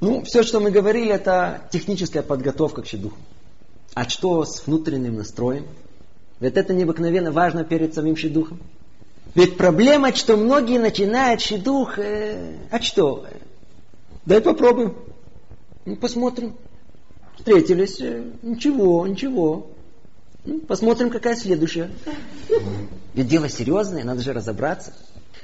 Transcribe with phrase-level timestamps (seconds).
[0.00, 3.16] Ну, все, что мы говорили, это техническая подготовка к щедуху.
[3.94, 5.66] А что с внутренним настроем?
[6.38, 8.60] Ведь это необыкновенно важно перед самим щедухом.
[9.34, 13.26] Ведь проблема, что многие начинают щедух, э, а что?
[14.24, 14.94] Дай попробуем.
[15.84, 16.54] Ну, посмотрим.
[17.36, 19.66] Встретились, э, ничего, ничего.
[20.44, 21.90] Ну, посмотрим, какая следующая.
[23.14, 24.92] Ведь дело серьезное, надо же разобраться.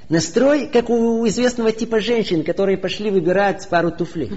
[0.08, 4.30] Настрой, как у известного типа женщин, которые пошли выбирать пару туфлей.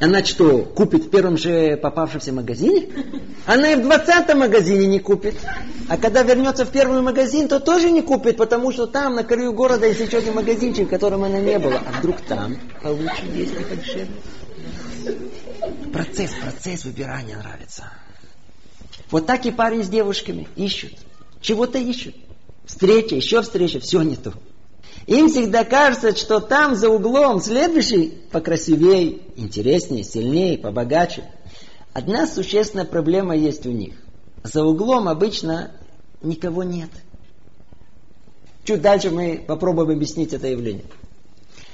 [0.00, 2.88] Она что, купит в первом же попавшемся магазине?
[3.46, 5.34] Она и в двадцатом магазине не купит.
[5.88, 9.52] А когда вернется в первый магазин, то тоже не купит, потому что там, на краю
[9.52, 11.80] города, есть еще один магазинчик, в котором она не была.
[11.86, 14.08] А вдруг там получше есть подешевле?
[15.92, 17.84] Процесс, процесс выбирания нравится.
[19.10, 20.92] Вот так и парень с девушками ищут.
[21.40, 22.14] Чего-то ищут.
[22.66, 24.34] Встреча, еще встреча, все не то.
[25.06, 31.24] Им всегда кажется, что там за углом следующий покрасивее, интереснее, сильнее, побогаче.
[31.92, 33.94] Одна существенная проблема есть у них.
[34.42, 35.70] За углом обычно
[36.22, 36.90] никого нет.
[38.64, 40.84] Чуть дальше мы попробуем объяснить это явление.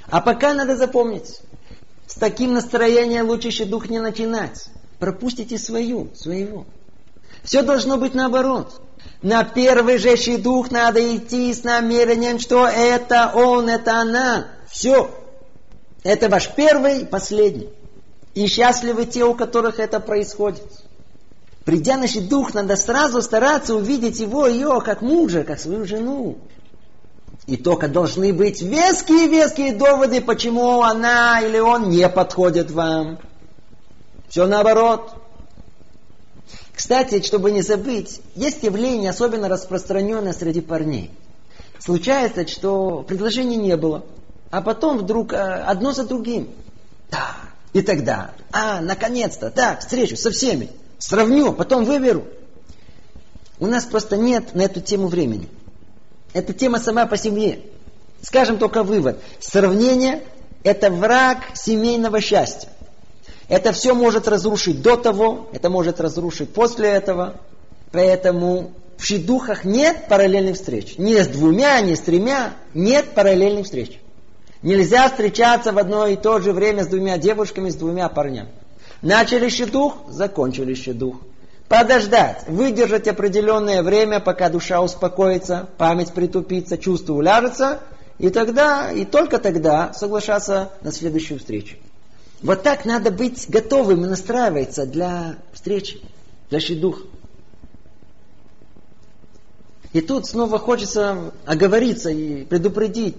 [0.07, 1.41] А пока надо запомнить,
[2.05, 4.67] с таким настроением лучше дух не начинать.
[4.99, 6.67] Пропустите свою, своего.
[7.43, 8.79] Все должно быть наоборот.
[9.23, 14.47] На первый же дух надо идти с намерением, что это он, это она.
[14.69, 15.09] Все.
[16.03, 17.69] Это ваш первый последний.
[18.33, 20.69] И счастливы те, у которых это происходит.
[21.63, 26.37] Придя на дух, надо сразу стараться увидеть его, ее, как мужа, как свою жену.
[27.47, 33.19] И только должны быть веские-веские доводы, почему она или он не подходит вам.
[34.27, 35.22] Все наоборот.
[36.83, 41.11] Кстати, чтобы не забыть, есть явление особенно распространенное среди парней.
[41.79, 44.03] Случается, что предложений не было,
[44.51, 46.49] а потом вдруг а, одно за другим.
[47.09, 47.37] Да,
[47.71, 52.25] и тогда, а, наконец-то, так, встречу со всеми, сравню, потом выберу.
[53.61, 55.47] У нас просто нет на эту тему времени.
[56.33, 57.61] Эта тема сама по себе.
[58.21, 59.21] Скажем только вывод.
[59.39, 60.21] Сравнение–
[60.63, 62.67] это враг семейного счастья.
[63.49, 67.35] Это все может разрушить до того, это может разрушить после этого.
[67.91, 70.97] Поэтому в шидухах нет параллельных встреч.
[70.97, 72.53] Не с двумя, не с тремя.
[72.73, 73.99] Нет параллельных встреч.
[74.61, 78.49] Нельзя встречаться в одно и то же время с двумя девушками, с двумя парнями.
[79.01, 81.17] Начали щедух, закончили щедух.
[81.67, 87.81] Подождать, выдержать определенное время, пока душа успокоится, память притупится, чувство уляжется,
[88.19, 91.75] и тогда, и только тогда соглашаться на следующую встречу.
[92.43, 96.01] Вот так надо быть готовым и настраиваться для встречи,
[96.49, 97.03] для щедух.
[99.93, 103.15] И тут снова хочется оговориться и предупредить.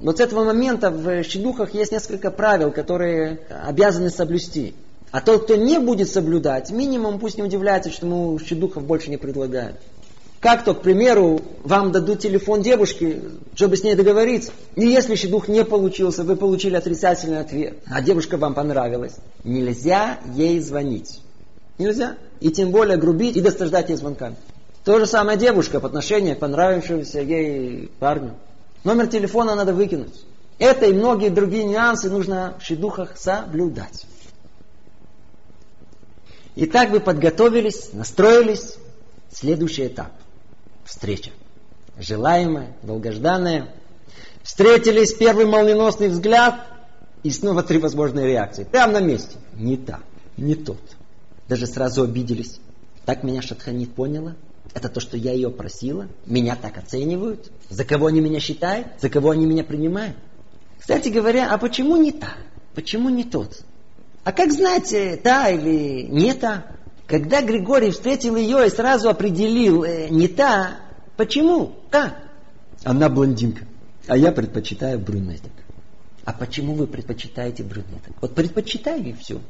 [0.00, 4.74] Вот с этого момента в щедухах есть несколько правил, которые обязаны соблюсти.
[5.10, 9.18] А тот, кто не будет соблюдать, минимум пусть не удивляется, что ему щедухов больше не
[9.18, 9.76] предлагают.
[10.46, 13.20] Как то, к примеру, вам дадут телефон девушки,
[13.56, 14.52] чтобы с ней договориться.
[14.76, 20.60] И если щедух не получился, вы получили отрицательный ответ, а девушка вам понравилась, нельзя ей
[20.60, 21.20] звонить.
[21.78, 22.14] Нельзя.
[22.38, 24.36] И тем более грубить и достаждать ей звонками.
[24.84, 28.36] То же самое девушка по отношению к понравившемуся ей парню.
[28.84, 30.14] Номер телефона надо выкинуть.
[30.60, 34.06] Это и многие другие нюансы нужно в щедухах соблюдать.
[36.54, 38.76] Итак, вы подготовились, настроились.
[39.28, 40.12] Следующий этап–
[40.86, 41.30] встреча.
[41.98, 43.68] Желаемая, долгожданная.
[44.42, 46.66] Встретились, первый молниеносный взгляд,
[47.22, 48.64] и снова три возможные реакции.
[48.64, 49.36] Прямо на месте.
[49.54, 50.02] Не так,
[50.36, 50.80] не тот.
[51.48, 52.60] Даже сразу обиделись.
[53.04, 54.36] Так меня Шатханит поняла?
[54.74, 56.08] Это то, что я ее просила?
[56.26, 57.50] Меня так оценивают?
[57.70, 58.88] За кого они меня считают?
[59.00, 60.16] За кого они меня принимают?
[60.78, 62.34] Кстати говоря, а почему не та?
[62.74, 63.64] Почему не тот?
[64.22, 66.66] А как знать, э, та или не та?
[67.06, 70.80] Когда Григорий встретил ее и сразу определил, э, не та,
[71.16, 71.76] почему?
[71.90, 72.16] Как?
[72.82, 73.64] Она блондинка,
[74.08, 75.52] а я предпочитаю брюнеток.
[76.24, 78.14] А почему вы предпочитаете брюнеток?
[78.20, 79.40] Вот предпочитаю и все.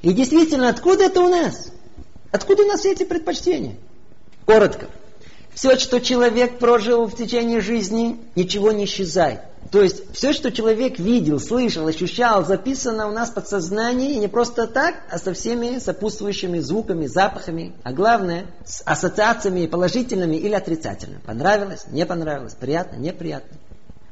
[0.00, 1.70] И действительно, откуда это у нас?
[2.30, 3.76] Откуда у нас эти предпочтения?
[4.46, 4.88] Коротко.
[5.54, 9.40] Все, что человек прожил в течение жизни, ничего не исчезает.
[9.70, 14.66] То есть все, что человек видел, слышал, ощущал, записано у нас в подсознании не просто
[14.66, 21.20] так, а со всеми сопутствующими звуками, запахами, а главное, с ассоциациями положительными или отрицательными.
[21.24, 23.56] Понравилось, не понравилось, приятно, неприятно.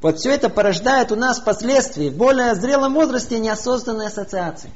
[0.01, 4.71] Вот все это порождает у нас впоследствии в более зрелом возрасте неосознанные ассоциации.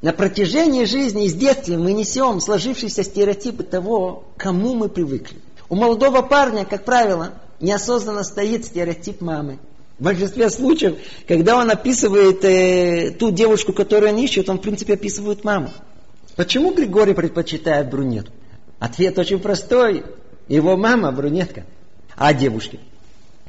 [0.00, 5.38] На протяжении жизни и с детства мы несем сложившиеся стереотипы того, к кому мы привыкли.
[5.74, 9.58] У молодого парня, как правило, неосознанно стоит стереотип мамы.
[9.98, 14.94] В большинстве случаев, когда он описывает э, ту девушку, которую он ищет, он в принципе
[14.94, 15.72] описывает маму.
[16.36, 18.32] Почему Григорий предпочитает брюнетку?
[18.78, 20.04] Ответ очень простой.
[20.46, 21.64] Его мама брюнетка.
[22.14, 22.78] А девушки?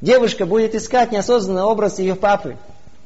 [0.01, 2.57] Девушка будет искать неосознанный образ ее папы.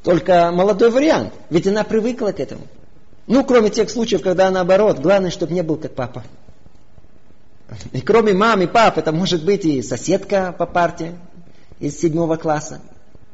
[0.02, 1.34] Только молодой вариант.
[1.50, 2.68] Ведь она привыкла к этому.
[3.28, 5.00] Ну, кроме тех случаев, когда наоборот.
[5.00, 6.24] Главное, чтобы не был как папа.
[7.92, 11.16] И кроме мамы и папы, это может быть и соседка по парте
[11.80, 12.82] из седьмого класса.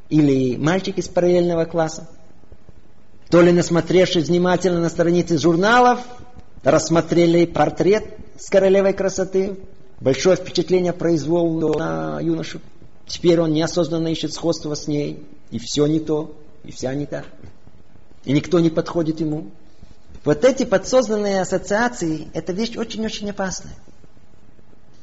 [0.10, 2.08] Или мальчик из параллельного класса.
[3.30, 6.00] То ли насмотревшись внимательно на страницы журналов,
[6.64, 8.06] рассмотрели портрет
[8.38, 9.58] с королевой красоты,
[10.00, 11.48] большое впечатление произвел
[11.78, 12.62] на юношу.
[13.08, 17.26] Теперь он неосознанно ищет сходство с ней, и все не то, и вся не так.
[18.26, 19.52] И никто не подходит ему.
[20.24, 23.76] Вот эти подсознанные ассоциации, это вещь очень-очень опасная.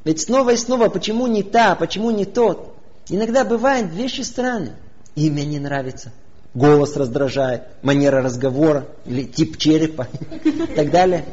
[0.04, 2.75] Ведь снова и снова, почему не та, почему не тот?
[3.08, 4.76] Иногда бывают вещи странные.
[5.14, 6.12] Имя не нравится,
[6.54, 10.08] голос раздражает, манера разговора или тип черепа
[10.44, 11.25] и так далее.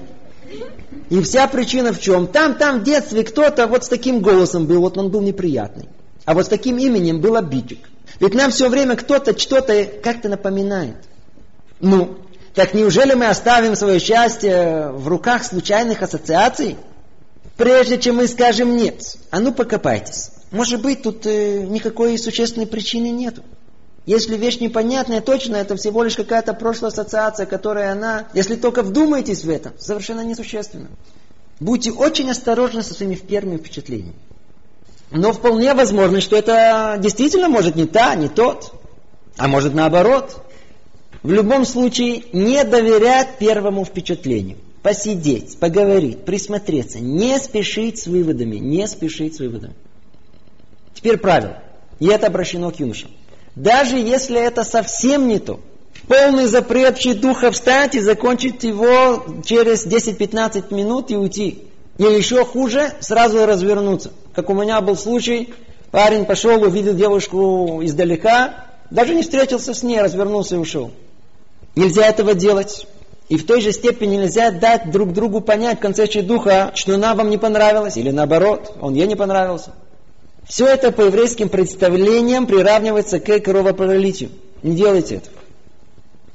[1.10, 2.28] И вся причина в чем?
[2.28, 5.88] Там, там в детстве кто-то вот с таким голосом был, вот он был неприятный.
[6.26, 7.90] А вот с таким именем был обидчик.
[8.20, 10.98] Ведь нам все время кто-то что-то как-то напоминает.
[11.80, 12.18] Ну,
[12.54, 16.76] так неужели мы оставим свое счастье в руках случайных ассоциаций?
[17.60, 20.32] Прежде чем мы скажем нет, а ну покопайтесь.
[20.50, 23.44] Может быть, тут э, никакой существенной причины нету.
[24.06, 29.44] Если вещь непонятная, точно, это всего лишь какая-то прошлая ассоциация, которая она, если только вдумаетесь
[29.44, 30.88] в это, совершенно несущественна.
[31.60, 34.16] Будьте очень осторожны со своими первыми впечатлениями.
[35.12, 38.72] Но вполне возможно, что это действительно может не та, не тот,
[39.36, 40.46] а может наоборот.
[41.24, 44.60] В любом случае, не доверять первому впечатлению.
[44.90, 49.76] Посидеть, поговорить, присмотреться, не спешить с выводами, не спешить с выводами.
[50.96, 51.62] Теперь правило.
[52.00, 53.12] И это обращено к юношам.
[53.56, 55.60] Даже если это совсем не то,
[56.08, 61.66] полный запрет духа встать и закончить его через 10-15 минут и уйти.
[62.00, 64.12] Или еще хуже, сразу развернуться.
[64.34, 65.54] Как у меня был случай,
[65.92, 70.90] парень пошел, увидел девушку издалека, даже не встретился с ней, развернулся и ушел.
[71.76, 72.88] Нельзя этого делать.
[73.30, 77.14] И в той же степени нельзя дать друг другу понять в конце духа, что она
[77.14, 79.72] вам не понравилась, или наоборот, он ей не понравился.
[80.48, 84.32] Все это по еврейским представлениям приравнивается к кровопролитию.
[84.64, 85.36] Не делайте этого.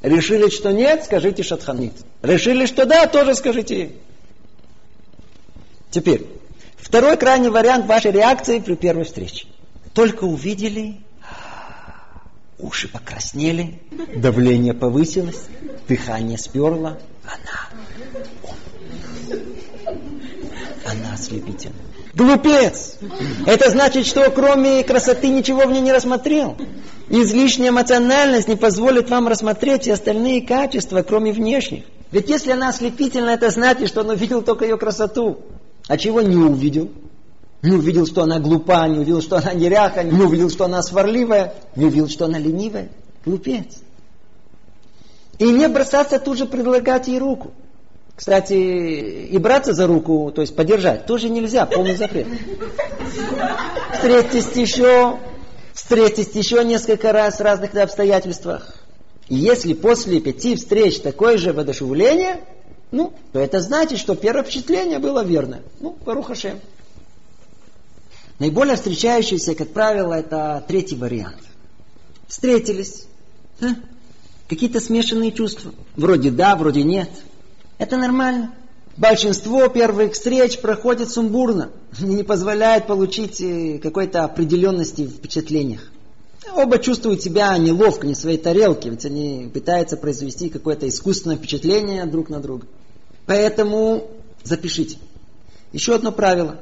[0.02, 1.94] Решили, что нет, скажите шатханит.
[2.22, 3.90] Решили, что да, тоже скажите.
[5.90, 6.26] Теперь,
[6.76, 9.48] второй крайний вариант вашей реакции при первой встрече.
[9.94, 10.98] Только увидели,
[12.64, 13.80] уши покраснели,
[14.16, 15.44] давление повысилось,
[15.86, 16.98] дыхание сперло.
[17.24, 17.68] Она,
[20.86, 21.74] она ослепительна.
[22.14, 22.96] Глупец!
[23.44, 26.56] Это значит, что кроме красоты ничего в ней не рассмотрел.
[27.08, 31.84] Излишняя эмоциональность не позволит вам рассмотреть все остальные качества, кроме внешних.
[32.12, 35.38] Ведь если она ослепительна, это значит, что он увидел только ее красоту.
[35.88, 36.90] А чего не увидел?
[37.64, 41.54] Не увидел, что она глупа, не увидел, что она неряха, не увидел, что она сварливая,
[41.76, 42.90] не увидел, что она ленивая.
[43.24, 43.78] Глупец.
[45.38, 47.52] И не бросаться тут же предлагать ей руку.
[48.14, 52.26] Кстати, и браться за руку, то есть подержать, тоже нельзя, полный запрет.
[53.94, 55.18] Встретитесь еще,
[55.72, 58.74] встретитесь еще несколько раз в разных обстоятельствах.
[59.30, 62.40] И если после пяти встреч такое же воодушевление,
[62.90, 65.62] ну, то это значит, что первое впечатление было верное.
[65.80, 66.60] Ну, Барухашем.
[68.38, 71.38] Наиболее встречающийся, как правило, это третий вариант.
[72.26, 73.06] Встретились.
[74.48, 75.72] Какие-то смешанные чувства.
[75.96, 77.10] Вроде да, вроде нет.
[77.78, 78.52] Это нормально.
[78.96, 85.90] Большинство первых встреч проходит сумбурно и не позволяет получить э, какой-то определенности в впечатлениях.
[86.54, 92.04] Оба чувствуют себя неловко, не в своей тарелке, ведь они пытаются произвести какое-то искусственное впечатление
[92.06, 92.66] друг на друга.
[93.26, 94.08] Поэтому
[94.44, 94.98] запишите.
[95.72, 96.60] Еще одно правило.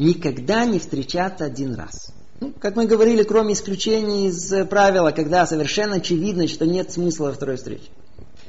[0.00, 2.10] Никогда не встречаться один раз.
[2.40, 7.32] Ну, как мы говорили, кроме исключений из правила, когда совершенно очевидно, что нет смысла во
[7.32, 7.90] второй встрече.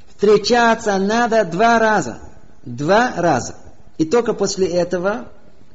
[0.08, 2.20] Встречаться надо два раза.
[2.64, 3.58] Два раза.
[3.98, 5.28] И только после этого,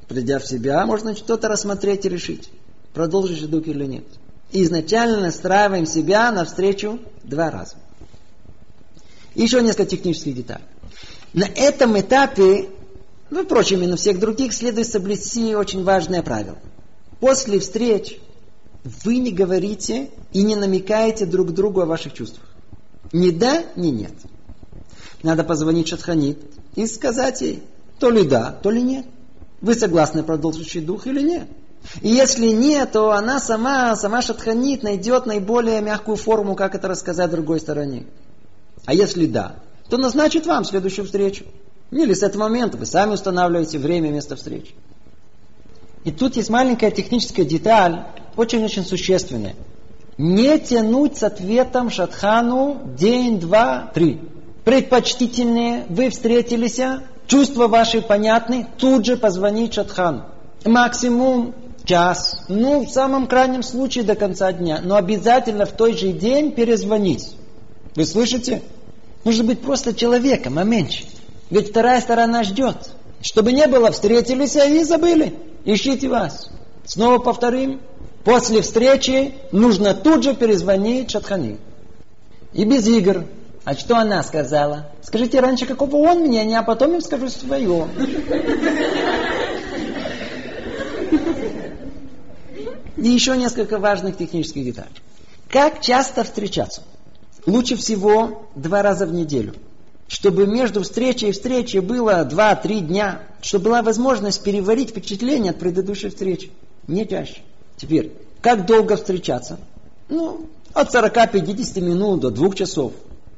[0.09, 2.49] придя в себя, можно что-то рассмотреть и решить,
[2.95, 4.07] продолжишь дух или нет.
[4.53, 7.77] Изначально настраиваем себя навстречу два раза.
[9.35, 10.65] Еще несколько технических деталей.
[11.35, 12.71] На этом этапе,
[13.31, 16.59] ну, впрочем, и на всех других, следует соблюсти очень важное правило.
[17.21, 18.19] После встреч
[19.05, 22.47] вы не говорите и не намекаете друг другу о ваших чувствах.
[23.13, 24.13] Ни да, ни нет.
[25.23, 26.39] Надо позвонить Шатханит
[26.77, 27.63] и сказать ей,
[27.99, 29.07] то ли да, то ли нет.
[29.61, 31.49] Вы согласны продолжить дух или нет?
[32.03, 37.31] И если нет, то она сама, сама шатханит найдет наиболее мягкую форму, как это рассказать
[37.31, 38.07] другой стороне.
[38.85, 39.57] А если да,
[39.89, 41.45] то назначит вам следующую встречу.
[41.91, 44.75] Или с этого момента вы сами устанавливаете время и место встречи.
[46.05, 48.05] И тут есть маленькая техническая деталь,
[48.37, 49.55] очень-очень существенная.
[50.19, 54.21] Не тянуть с ответом Шатхану день, два, три.
[54.65, 56.81] Предпочтительнее, вы встретились,
[57.27, 60.25] чувства ваши понятны, тут же позвонить Шатхану.
[60.65, 66.13] Максимум час, ну, в самом крайнем случае до конца дня, но обязательно в тот же
[66.13, 67.37] день перезвонить.
[67.95, 68.63] Вы слышите?
[69.25, 71.05] Нужно быть просто человеком, а меньше.
[71.51, 72.77] Ведь вторая сторона ждет.
[73.23, 75.35] Чтобы не было, встретились и забыли.
[75.65, 76.51] Ищите вас.
[76.85, 77.81] Снова повторим.
[78.25, 81.59] После встречи нужно тут же перезвонить Шатхани.
[82.53, 83.25] И без игр.
[83.65, 84.91] А что она сказала?
[85.03, 87.89] Скажите раньше, какого он мнения, а потом им скажу свое.
[92.97, 94.91] И еще несколько важных технических деталей.
[95.49, 96.83] Как часто встречаться?
[97.45, 99.55] Лучше всего два раза в неделю.
[100.09, 103.23] Чтобы между встречей и встречей было два-три дня.
[103.41, 106.51] Чтобы была возможность переварить впечатление от предыдущей встречи.
[106.87, 107.43] Не чаще.
[107.77, 109.59] Теперь, как долго встречаться?
[110.09, 112.93] Ну, от 40-50 минут до двух часов.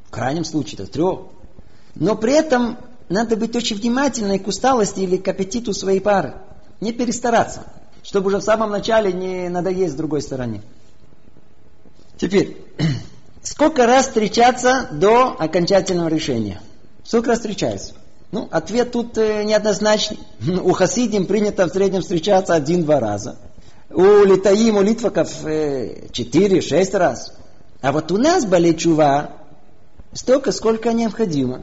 [0.08, 1.20] В крайнем случае до трех.
[1.94, 2.76] Но при этом
[3.08, 6.34] надо быть очень внимательной к усталости или к аппетиту своей пары.
[6.80, 7.64] Не перестараться
[8.08, 10.62] чтобы уже в самом начале не надоесть другой стороне.
[12.16, 12.56] Теперь,
[13.48, 16.60] сколько раз встречаться до окончательного решения?
[17.02, 17.94] Сколько раз встречаются?
[18.30, 20.18] Ну, ответ тут э, неоднозначный.
[20.62, 23.36] У хасидим принято в среднем встречаться один-два раза.
[23.88, 27.32] У литаим, у литваков э, четыре-шесть раз.
[27.80, 29.30] А вот у нас болечува
[30.12, 31.62] столько, сколько необходимо.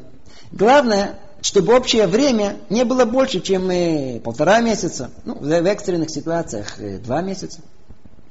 [0.51, 5.11] Главное, чтобы общее время не было больше, чем э, полтора месяца.
[5.23, 7.59] Ну, в экстренных ситуациях э, два месяца.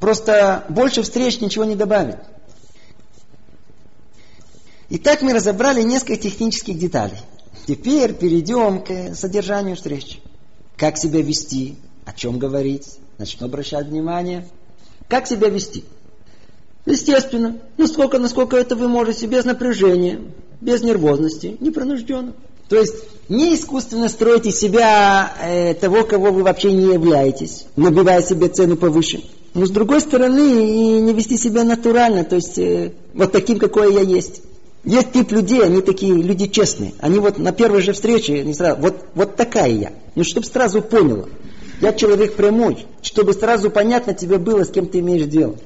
[0.01, 2.19] Просто больше встреч ничего не добавит.
[4.97, 7.19] Итак, мы разобрали несколько технических деталей.
[7.67, 10.21] Теперь перейдем к содержанию встречи.
[10.77, 11.75] Как себя вести,
[12.05, 14.47] о чем говорить, на что обращать внимание.
[15.09, 15.83] Как себя вести?
[16.87, 20.21] Естественно, насколько, насколько это вы можете, без напряжения,
[20.61, 22.35] без нервозности, непринужденно.
[22.69, 22.95] То есть
[23.29, 28.77] не искусственно строить из себя э, того, кого вы вообще не являетесь, набивая себе цену
[28.77, 29.25] повыше.
[29.55, 33.93] Но с другой стороны, и не вести себя натурально, то есть э, вот таким, какой
[33.93, 34.43] я есть.
[34.85, 36.93] Есть тип людей, они такие люди честные.
[36.99, 39.93] Они вот на первой же встрече, не сразу, вот, вот такая я.
[40.15, 41.25] Ну, чтобы сразу поняла.
[41.81, 45.57] Я человек прямой, чтобы сразу понятно тебе было, с кем ты имеешь дело.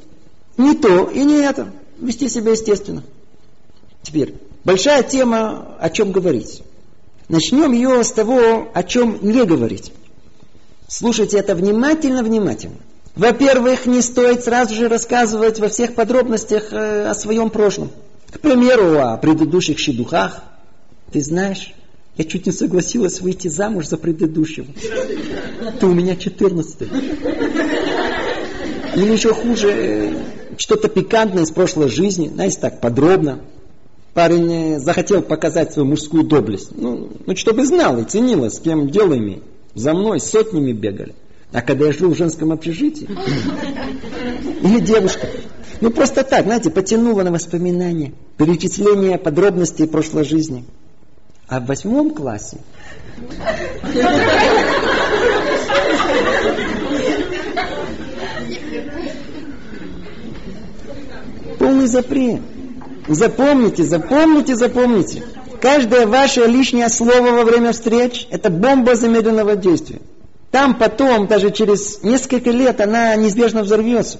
[0.56, 1.72] Не то и не это.
[1.98, 3.02] Вести себя естественно.
[4.02, 4.34] Теперь,
[4.64, 6.62] большая тема, о чем говорить.
[7.28, 9.92] Начнем ее с того, о чем не говорить.
[10.86, 12.76] Слушайте это внимательно, внимательно.
[13.16, 17.90] Во-первых, не стоит сразу же рассказывать во всех подробностях э, о своем прошлом.
[18.30, 20.42] К примеру, о предыдущих щедухах.
[21.12, 21.74] Ты знаешь,
[22.16, 24.66] я чуть не согласилась выйти замуж за предыдущего.
[25.80, 26.88] Ты у меня четырнадцатый.
[28.96, 30.12] Или еще хуже, э,
[30.56, 33.40] что-то пикантное из прошлой жизни, знаете, так подробно.
[34.14, 36.70] Парень захотел показать свою мужскую доблесть.
[36.72, 39.44] Ну, ну чтобы знал и ценила, с кем дело имеет.
[39.74, 41.14] За мной сотнями бегали.
[41.52, 43.08] А когда я жил в женском общежитии,
[44.62, 45.28] или девушка,
[45.80, 50.64] ну просто так, знаете, потянула на воспоминания, перечисление подробностей прошлой жизни.
[51.48, 52.58] А в восьмом классе
[61.58, 62.40] полный запрет.
[63.08, 65.22] Запомните, запомните, запомните.
[65.60, 70.00] Каждое ваше лишнее слово во время встреч– это бомба замедленного действия.
[70.50, 74.18] Там потом, даже через несколько лет, она неизбежно взорвется.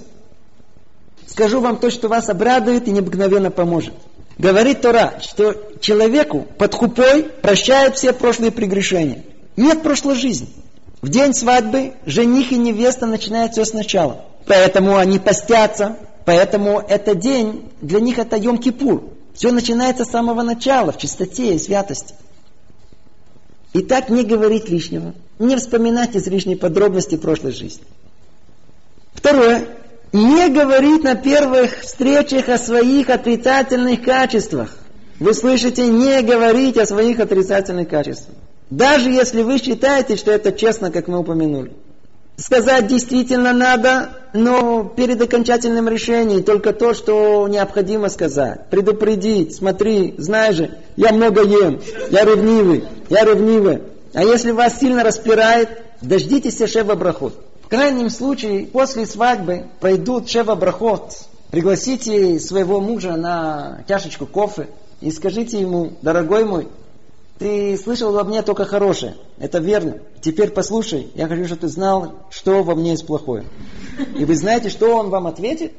[1.28, 3.94] Скажу вам то, что вас обрадует и необыкновенно поможет.
[4.38, 9.24] Говорит Тора, что человеку под хупой прощают все прошлые прегрешения.
[9.56, 10.48] Нет прошлой жизни.
[11.02, 14.24] В день свадьбы жених и невеста начинают все сначала.
[14.46, 15.96] Поэтому они постятся,
[16.28, 19.14] Поэтому этот день, для них это Йом-Кипур.
[19.32, 22.14] Все начинается с самого начала, в чистоте и святости.
[23.72, 25.14] И так не говорить лишнего.
[25.38, 27.82] Не вспоминать излишние подробности прошлой жизни.
[29.14, 29.68] Второе.
[30.12, 34.70] Не говорить на первых встречах о своих отрицательных качествах.
[35.20, 38.36] Вы слышите, не говорить о своих отрицательных качествах.
[38.70, 41.72] Даже если вы считаете, что это честно, как мы упомянули.
[42.36, 48.70] Сказать действительно надо, но перед окончательным решением только то, что необходимо сказать.
[48.70, 53.82] Предупредить, смотри, знаешь же, я много ем, я ревнивый, я ревнивый.
[54.14, 55.68] А если вас сильно распирает,
[56.00, 57.47] дождитесь Шева Брахот.
[57.68, 61.12] В крайнем случае, после свадьбы пройдут шева брахот.
[61.50, 64.70] Пригласите своего мужа на чашечку кофе
[65.02, 66.68] и скажите ему, дорогой мой,
[67.38, 69.16] ты слышал во мне только хорошее.
[69.36, 69.98] Это верно.
[70.22, 73.44] Теперь послушай, я хочу, чтобы ты знал, что во мне есть плохое.
[74.16, 75.74] И вы знаете, что он вам ответит?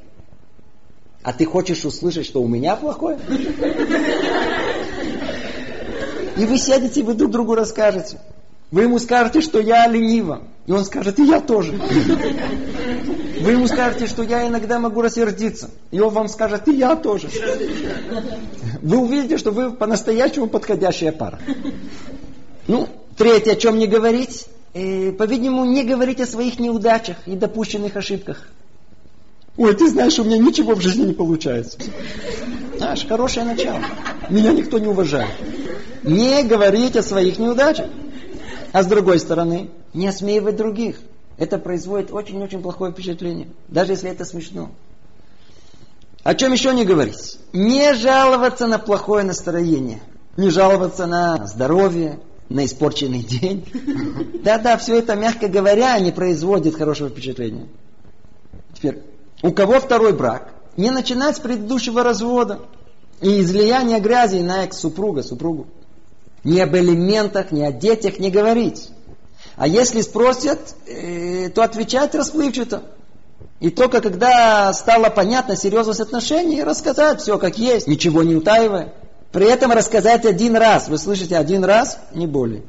[1.23, 3.17] А ты хочешь услышать, что у меня плохое?
[6.37, 8.19] И вы сядете, вы друг другу расскажете.
[8.69, 10.43] Вы ему скажете, что я ленива.
[10.69, 11.71] И он скажет, и я тоже.
[13.41, 15.71] Вы ему скажете, что я иногда могу рассердиться.
[15.89, 17.27] И он вам скажет, и я тоже.
[18.83, 21.39] Вы увидите, что вы по-настоящему подходящая пара.
[22.67, 24.45] Ну, третье, о чем не говорить.
[24.75, 28.47] Э, по-видимому, не говорить о своих неудачах и допущенных ошибках.
[29.57, 31.79] Ой, ты знаешь, у меня ничего в жизни не получается.
[32.77, 33.81] Знаешь, хорошее начало.
[34.29, 35.31] Меня никто не уважает.
[36.03, 37.87] Не говорить о своих неудачах.
[38.73, 40.99] А с другой стороны, не осмеивать других.
[41.37, 43.47] Это производит очень-очень плохое впечатление.
[43.67, 44.71] Даже если это смешно.
[46.23, 47.39] О чем еще не говорить?
[47.53, 50.01] Не жаловаться на плохое настроение.
[50.35, 53.65] Не жаловаться на здоровье, на испорченный день.
[54.43, 57.67] Да-да, все это, мягко говоря, не производит хорошего впечатления.
[58.73, 59.01] Теперь,
[59.41, 60.53] у кого второй брак?
[60.75, 62.59] Не начинать с предыдущего развода
[63.21, 65.67] и излияния грязи на экс-супруга, супругу.
[66.43, 68.89] Ни об элементах, ни о детях не говорить.
[69.55, 72.83] А если спросят, э, то отвечать расплывчато.
[73.59, 78.93] И только когда стало понятна серьезность отношений, рассказать все как есть, ничего не утаивая.
[79.31, 80.87] При этом рассказать один раз.
[80.87, 82.63] Вы слышите, один раз, не более.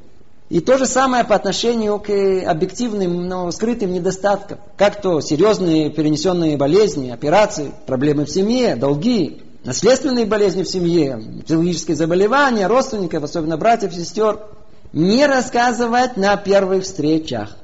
[0.49, 2.11] И то же самое по отношению к
[2.45, 4.59] объективным, но скрытым недостаткам.
[4.77, 11.97] Как то серьезные перенесенные болезни, операции, проблемы в семье, долги, наследственные болезни в семье, психологические
[11.97, 14.41] заболевания, родственников, особенно братьев, сестер,
[14.93, 17.57] не рассказывать на первых встречах.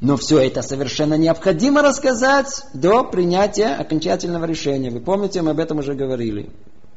[0.00, 4.90] Но все это совершенно необходимо рассказать до принятия окончательного решения.
[4.90, 6.50] Вы помните, мы об этом уже говорили.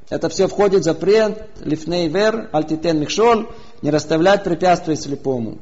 [0.10, 3.48] Это все входит в запрет лифней вер, альтитен михшоль,
[3.82, 5.58] не расставлять препятствия слепому.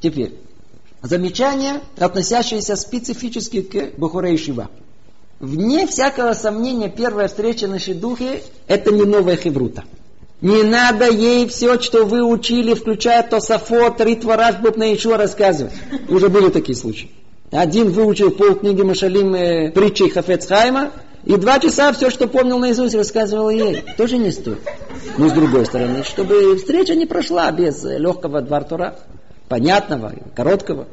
[0.00, 0.34] Теперь,
[1.00, 4.68] замечания, относящиеся специфически к Бухурей Шива.
[5.42, 9.82] Вне всякого сомнения, первая встреча на Шидухе– это не новая хеврута.
[10.40, 15.72] Не надо ей все, что вы учили, включая Тософот, Ритвараш, Бубна еще рассказывать.
[16.08, 17.10] Уже были такие случаи.
[17.50, 20.92] Один выучил пол книги Машалим э, притчей Хафецхайма,
[21.24, 23.82] и два часа все, что помнил наизусть, рассказывал ей.
[23.96, 24.60] Тоже не стоит.
[25.18, 28.94] Но с другой стороны, чтобы встреча не прошла без э, легкого двартура,
[29.48, 30.86] понятного, короткого.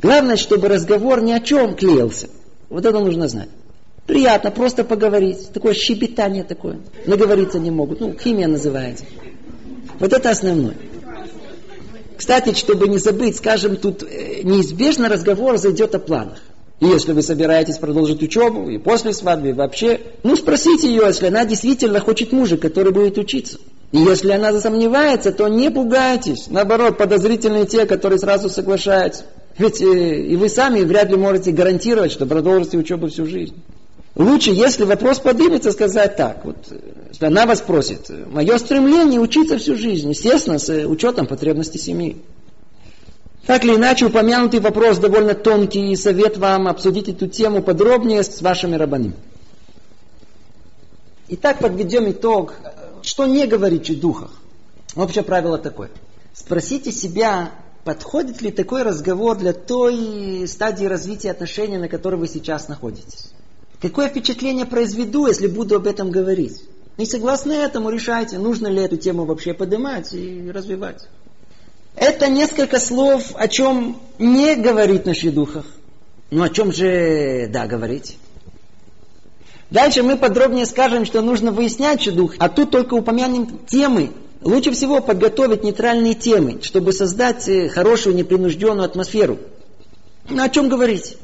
[0.00, 2.28] Главное, чтобы разговор ни о чем клеился.
[2.68, 3.48] Вот это нужно знать.
[4.10, 5.52] Приятно просто поговорить.
[5.52, 6.80] Такое щебетание такое.
[7.06, 8.00] Наговориться не могут.
[8.00, 9.04] Ну, химия называется.
[10.00, 10.74] Вот это основное.
[12.16, 16.38] Кстати, чтобы не забыть, скажем, тут э, неизбежно разговор зайдет о планах.
[16.80, 21.44] И если вы собираетесь продолжить учебу, и после свадьбы, вообще, ну спросите ее, если она
[21.44, 23.58] действительно хочет мужа, который будет учиться.
[23.92, 26.48] И если она засомневается, то не пугайтесь.
[26.48, 29.22] Наоборот, подозрительные те, которые сразу соглашаются.
[29.56, 33.54] Ведь э, и вы сами вряд ли можете гарантировать, что продолжите учебу всю жизнь.
[34.20, 36.44] Лучше, если вопрос поднимется, сказать так.
[36.44, 36.56] Вот,
[37.20, 42.18] она вас просит, мое стремление учиться всю жизнь, естественно, с учетом потребностей семьи.
[43.46, 48.42] Так или иначе, упомянутый вопрос довольно тонкий, и совет вам обсудить эту тему подробнее с
[48.42, 49.14] вашими рабами.
[51.28, 52.56] Итак, подведем итог.
[53.00, 54.32] Что не говорить о духах?
[54.96, 55.88] Общее правило такое.
[56.34, 57.52] Спросите себя,
[57.84, 63.30] подходит ли такой разговор для той стадии развития отношений, на которой вы сейчас находитесь.
[63.80, 66.62] Какое впечатление произведу, если буду об этом говорить?
[66.98, 71.08] И согласно этому решайте, нужно ли эту тему вообще поднимать и развивать.
[71.96, 75.64] Это несколько слов, о чем не говорить на шедухах.
[76.30, 78.18] Но о чем же, да, говорить?
[79.70, 84.10] Дальше мы подробнее скажем, что нужно выяснять шедух, а тут только упомянем темы.
[84.42, 89.38] Лучше всего подготовить нейтральные темы, чтобы создать э, хорошую непринужденную атмосферу.
[90.28, 91.18] Ну, о чем говорить?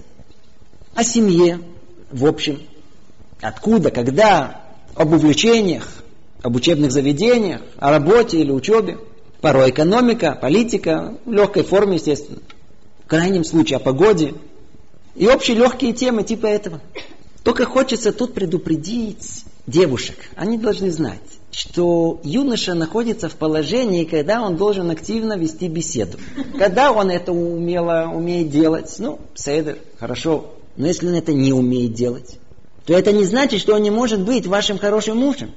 [0.94, 1.60] О семье,
[2.10, 2.60] в общем.
[3.40, 4.62] Откуда, когда,
[4.94, 5.88] об увлечениях,
[6.42, 8.98] об учебных заведениях, о работе или учебе.
[9.40, 12.38] Порой экономика, политика, в легкой форме, естественно.
[13.04, 14.34] В крайнем случае о погоде.
[15.14, 16.80] И общие легкие темы типа этого.
[17.42, 20.16] Только хочется тут предупредить девушек.
[20.36, 26.18] Они должны знать, что юноша находится в положении, когда он должен активно вести беседу.
[26.58, 31.94] Когда он это умело умеет делать, ну, седер, хорошо, но если он это не умеет
[31.94, 32.38] делать,
[32.84, 35.52] то это не значит, что он не может быть вашим хорошим мужем.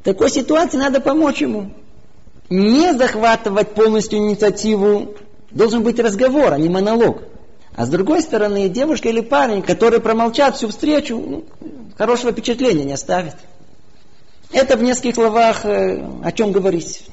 [0.00, 1.72] В такой ситуации надо помочь ему.
[2.50, 5.14] Не захватывать полностью инициативу.
[5.50, 7.22] Должен быть разговор, а не монолог.
[7.74, 11.44] А с другой стороны, девушка или парень, которые промолчат всю встречу, ну,
[11.96, 13.36] хорошего впечатления не оставит.
[14.52, 17.04] Это в нескольких словах э, о чем говорить.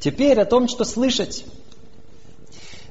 [0.00, 1.44] Теперь о том, что слышать.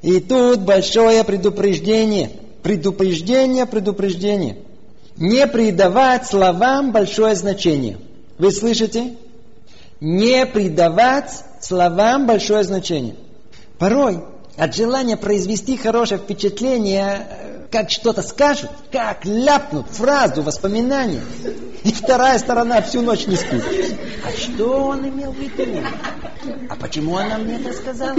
[0.02, 2.32] И тут большое предупреждение.
[2.66, 4.58] Предупреждение, предупреждение.
[5.18, 8.00] Не придавать словам большое значение.
[8.40, 9.18] Вы слышите?
[10.00, 13.18] Не придавать словам большое значение.
[13.78, 14.24] Порой
[14.58, 21.22] от желания произвести хорошее впечатление, э, как что-то скажут, как ляпнут фразу, воспоминание,
[21.84, 23.64] и вторая сторона всю ночь не спит.
[24.26, 25.82] А что он имел в виду?
[26.70, 28.16] А почему она мне это сказала?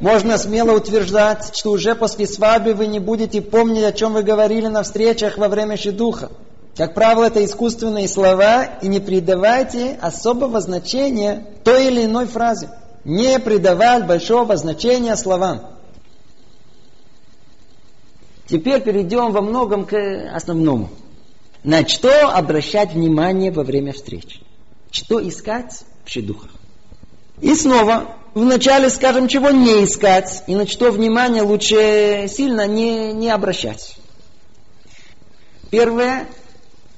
[0.00, 4.66] Можно смело утверждать, что уже после свадьбы вы не будете помнить, о чем вы говорили
[4.66, 6.30] на встречах во время шедуха.
[6.76, 12.68] Как правило, это искусственные слова, и не придавайте особого значения той или иной фразе
[13.04, 15.74] не придавать большого значения словам.
[18.46, 19.96] Теперь перейдем во многом к
[20.34, 20.90] основному.
[21.62, 24.40] На что обращать внимание во время встреч?
[24.90, 26.50] Что искать в шедухах?
[27.40, 33.30] И снова, вначале скажем, чего не искать, и на что внимание лучше сильно не, не
[33.30, 33.96] обращать.
[35.70, 36.28] Первое,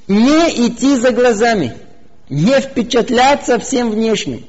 [0.08, 1.76] не идти за глазами,
[2.28, 4.44] не впечатляться всем внешним.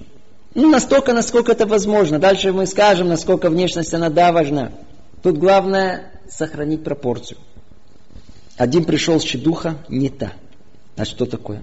[0.54, 2.20] Ну, настолько, насколько это возможно.
[2.20, 4.72] Дальше мы скажем, насколько внешность она да важна.
[5.22, 7.38] Тут главное сохранить пропорцию.
[8.58, 10.34] Один пришел с щедуха, не та.
[10.96, 11.62] А что такое?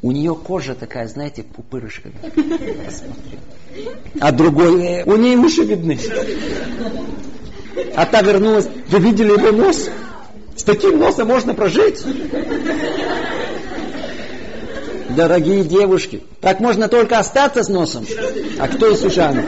[0.00, 2.10] У нее кожа такая, знаете, пупырышка.
[4.20, 5.98] А другой, э, у нее уши видны.
[7.94, 9.90] А та вернулась, вы видели его нос?
[10.56, 12.02] С таким носом можно прожить?
[15.16, 18.06] Дорогие девушки, так можно только остаться с носом.
[18.58, 19.44] А кто из ушами?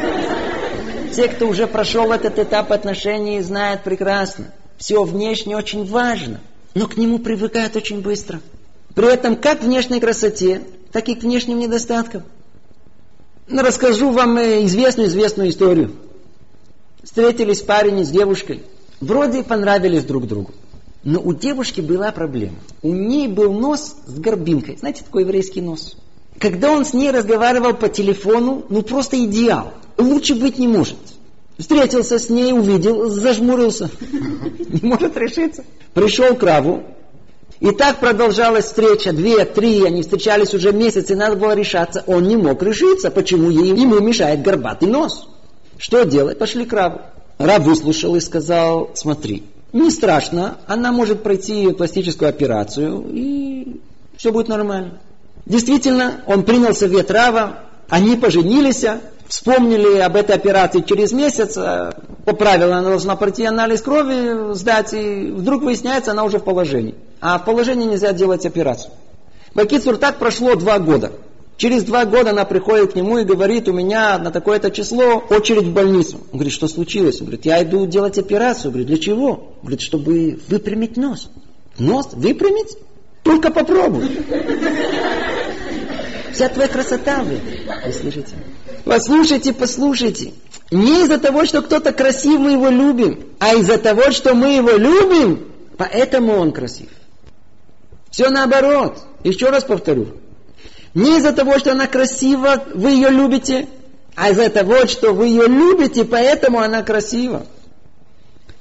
[1.14, 4.52] Те, кто уже прошел этот этап отношений, знают прекрасно.
[4.76, 6.40] Все внешне очень важно,
[6.74, 8.40] но к нему привыкают очень быстро.
[8.94, 12.24] При этом как внешней красоте, так и к внешним недостаткам.
[13.46, 15.92] Ну, расскажу вам известную-известную историю.
[17.02, 18.62] Встретились парень с девушкой.
[19.00, 20.52] Вроде понравились друг другу.
[21.04, 22.56] Но у девушки была проблема.
[22.82, 24.78] У ней был нос с горбинкой.
[24.78, 25.96] Знаете, такой еврейский нос.
[26.38, 29.72] Когда он с ней разговаривал по телефону, ну просто идеал.
[29.98, 30.96] Лучше быть не может.
[31.58, 33.90] Встретился с ней, увидел, зажмурился.
[34.58, 35.64] Не может решиться.
[35.92, 36.82] Пришел к Раву.
[37.60, 39.12] И так продолжалась встреча.
[39.12, 42.02] Две, три, они встречались уже месяц, и надо было решаться.
[42.06, 45.28] Он не мог решиться, почему ему мешает горбатый нос.
[45.78, 46.38] Что делать?
[46.38, 47.00] Пошли к Раву.
[47.38, 53.80] Рав выслушал и сказал, смотри, не страшно, она может пройти пластическую операцию, и
[54.16, 55.00] все будет нормально.
[55.46, 57.58] Действительно, он принял совет Рава,
[57.88, 58.84] они поженились,
[59.26, 61.92] вспомнили об этой операции через месяц, э,
[62.24, 66.94] по правилам она должна пройти анализ крови, сдать, и вдруг выясняется, она уже в положении.
[67.20, 68.92] А в положении нельзя делать операцию.
[69.54, 71.10] Бакицур так прошло два года.
[71.56, 75.64] Через два года она приходит к нему и говорит, у меня на такое-то число очередь
[75.64, 76.16] в больницу.
[76.32, 77.20] Он говорит, что случилось?
[77.20, 78.66] Он говорит, я иду делать операцию.
[78.66, 79.28] Он говорит, для чего?
[79.28, 81.30] Он говорит, чтобы выпрямить нос.
[81.78, 82.76] Нос выпрямить?
[83.22, 84.08] Только попробуй.
[86.32, 87.38] Вся твоя красота вы.
[87.86, 88.34] Вы слышите?
[88.84, 90.32] Послушайте, послушайте.
[90.72, 94.72] Не из-за того, что кто-то красив, мы его любим, а из-за того, что мы его
[94.72, 96.88] любим, поэтому он красив.
[98.10, 98.98] Все наоборот.
[99.22, 100.08] Еще раз повторю.
[100.94, 103.66] Не из-за того, что она красива, вы ее любите,
[104.14, 107.46] а из-за того, что вы ее любите, поэтому она красива.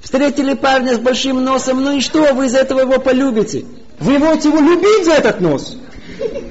[0.00, 3.64] Встретили парня с большим носом, ну и что, вы из-за этого его полюбите?
[4.00, 5.76] Вы будете его любить за этот нос.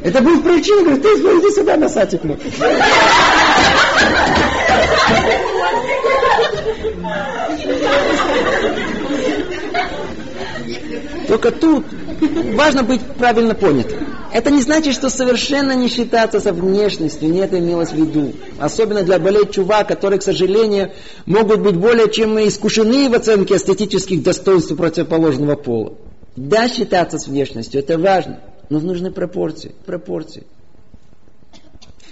[0.04, 2.24] Это будет причина, говорит, ты иди сюда на сатик.
[2.24, 2.38] Ну.
[11.28, 11.86] Только тут
[12.56, 14.13] важно быть правильно понятым.
[14.34, 18.34] Это не значит, что совершенно не считаться со внешностью, не это имелось в виду.
[18.58, 20.92] Особенно для болей чува, которые, к сожалению,
[21.28, 25.94] могут быть более чем искушены в оценке эстетических достоинств противоположного пола.
[26.36, 30.48] Да, считаться с внешностью, это важно, но нужны пропорции, пропорции.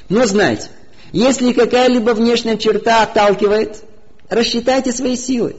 [0.07, 0.67] Но знайте,
[1.13, 3.83] если какая-либо внешняя черта отталкивает,
[4.29, 5.55] рассчитайте свои силы.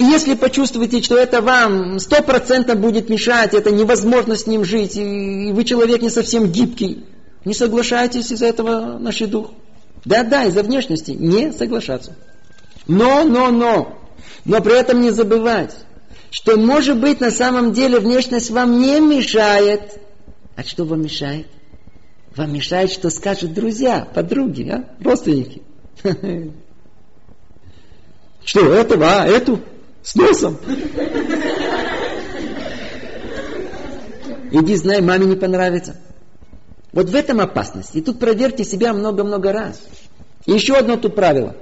[0.00, 5.52] И если почувствуете, что это вам стопроцентно будет мешать, это невозможно с ним жить, и
[5.52, 7.04] вы человек не совсем гибкий,
[7.44, 9.50] не соглашайтесь из-за этого на дух.
[10.06, 12.16] Да-да, из-за внешности не соглашаться.
[12.86, 13.98] Но, но, но,
[14.46, 15.76] но при этом не забывать,
[16.30, 20.00] что может быть на самом деле внешность вам не мешает.
[20.56, 21.46] А что вам мешает?
[22.36, 24.88] Вам мешает, что скажут друзья, подруги, а?
[25.04, 25.60] родственники.
[28.42, 29.60] Что, этого, а, эту?
[30.02, 30.56] С носом.
[34.50, 35.96] Иди, знай, маме не понравится.
[36.92, 37.94] Вот в этом опасность.
[37.94, 39.80] И тут проверьте себя много-много раз.
[40.46, 41.54] И еще одно тут правило.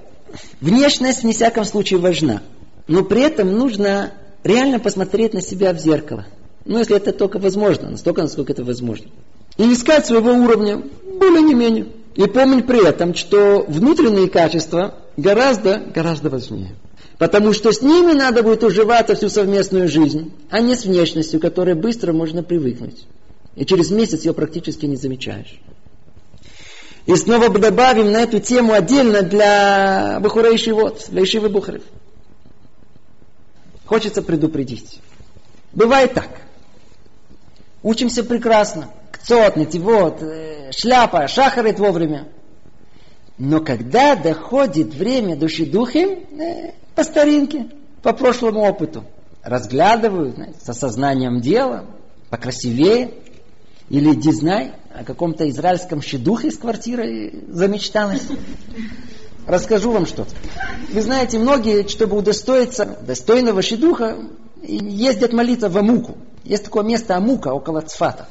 [0.60, 2.42] Внешность, в всяком случае, важна.
[2.86, 4.12] Но при этом нужно
[4.44, 6.26] реально посмотреть на себя в зеркало.
[6.64, 9.06] Ну, если это только возможно, настолько, насколько это возможно.
[9.56, 10.82] И искать своего уровня
[11.18, 11.88] более не менее.
[12.14, 16.74] И помнить при этом, что внутренние качества гораздо, гораздо важнее.
[17.18, 21.74] Потому что с ними надо будет уживаться всю совместную жизнь, а не с внешностью, которой
[21.74, 23.06] быстро можно привыкнуть.
[23.56, 25.60] И через месяц ее практически не замечаешь.
[27.06, 31.82] И снова добавим на эту тему отдельно для Бухура и Шивот, для Ишивы Бухарев.
[33.84, 35.00] Хочется предупредить.
[35.72, 36.28] Бывает так.
[37.82, 38.90] Учимся прекрасно.
[39.10, 42.28] Кцот, нативот, э, шляпа, шахарит вовремя.
[43.38, 47.68] Но когда доходит время души духи, э, по старинке,
[48.02, 49.04] по прошлому опыту,
[49.42, 51.84] разглядывают знаете, с осознанием дела,
[52.30, 53.14] покрасивее,
[53.88, 58.26] или дизнай о каком-то израильском щедухе с квартирой замечталось.
[59.46, 60.34] Расскажу вам что-то.
[60.92, 64.18] Вы знаете, многие, чтобы удостоиться достойного щедуха,
[64.62, 66.18] ездят молиться в Амуку.
[66.44, 68.28] Есть такое место Амука около Цфата.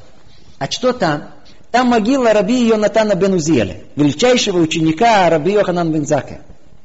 [0.58, 1.30] А что там?
[1.70, 6.40] Там могила раби Йонатана бен Узиэля, величайшего ученика раби Йоханан бен Зака.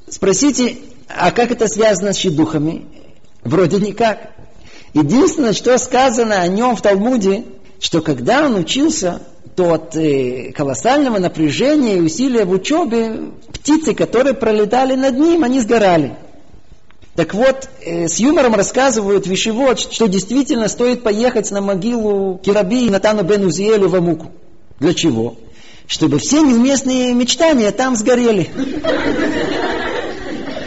[0.09, 0.75] Спросите,
[1.07, 2.85] а как это связано с щедухами?
[3.43, 4.31] Вроде никак.
[4.93, 7.45] Единственное, что сказано о нем в Талмуде,
[7.79, 9.21] что когда он учился,
[9.55, 15.61] то от э, колоссального напряжения и усилия в учебе птицы, которые пролетали над ним, они
[15.61, 16.15] сгорали.
[17.15, 22.89] Так вот, э, с юмором рассказывают вещевод, что действительно стоит поехать на могилу Кираби и
[22.89, 24.31] Натану бен Узиэлю в Амуку.
[24.83, 25.35] Для чего?
[25.87, 28.49] Чтобы все неуместные мечтания там сгорели.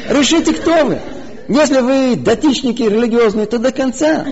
[0.08, 1.00] Решите, кто вы.
[1.48, 4.26] Если вы датичники религиозные, то до конца.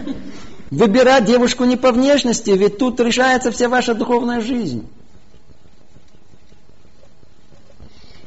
[0.71, 4.89] Выбирать девушку не по внешности, ведь тут решается вся ваша духовная жизнь.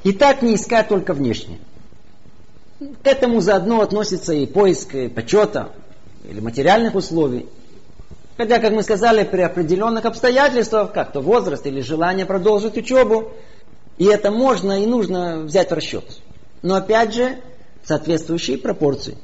[0.04, 1.58] И так не искать только внешне.
[3.02, 5.72] К этому заодно относится и поиск почета
[6.30, 7.48] или материальных условий.
[8.38, 13.32] Хотя, как мы сказали, при определенных обстоятельствах, как то возраст или желание продолжить учебу,
[13.98, 16.06] и это можно и нужно взять в расчет.
[16.62, 17.38] Но опять же,
[17.84, 19.18] соответствующие пропорции.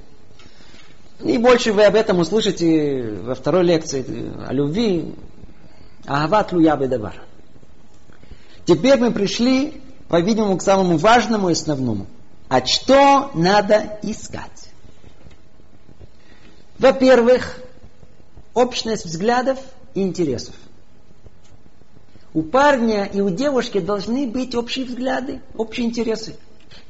[1.23, 4.03] И больше вы об этом услышите во второй лекции
[4.47, 5.13] о любви.
[6.05, 7.21] Агават луя бедавар.
[8.65, 12.07] Теперь мы пришли, по-видимому, к самому важному и основному.
[12.49, 14.69] А что надо искать?
[16.79, 17.62] Во-первых,
[18.53, 19.59] общность взглядов
[19.93, 20.55] и интересов.
[22.33, 26.35] У парня и у девушки должны быть общие взгляды, общие интересы.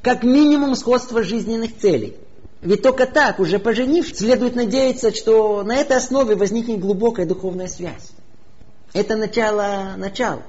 [0.01, 2.15] Как минимум сходство жизненных целей.
[2.61, 8.11] Ведь только так, уже поженив, следует надеяться, что на этой основе возникнет глубокая духовная связь.
[8.93, 10.43] Это начало начала.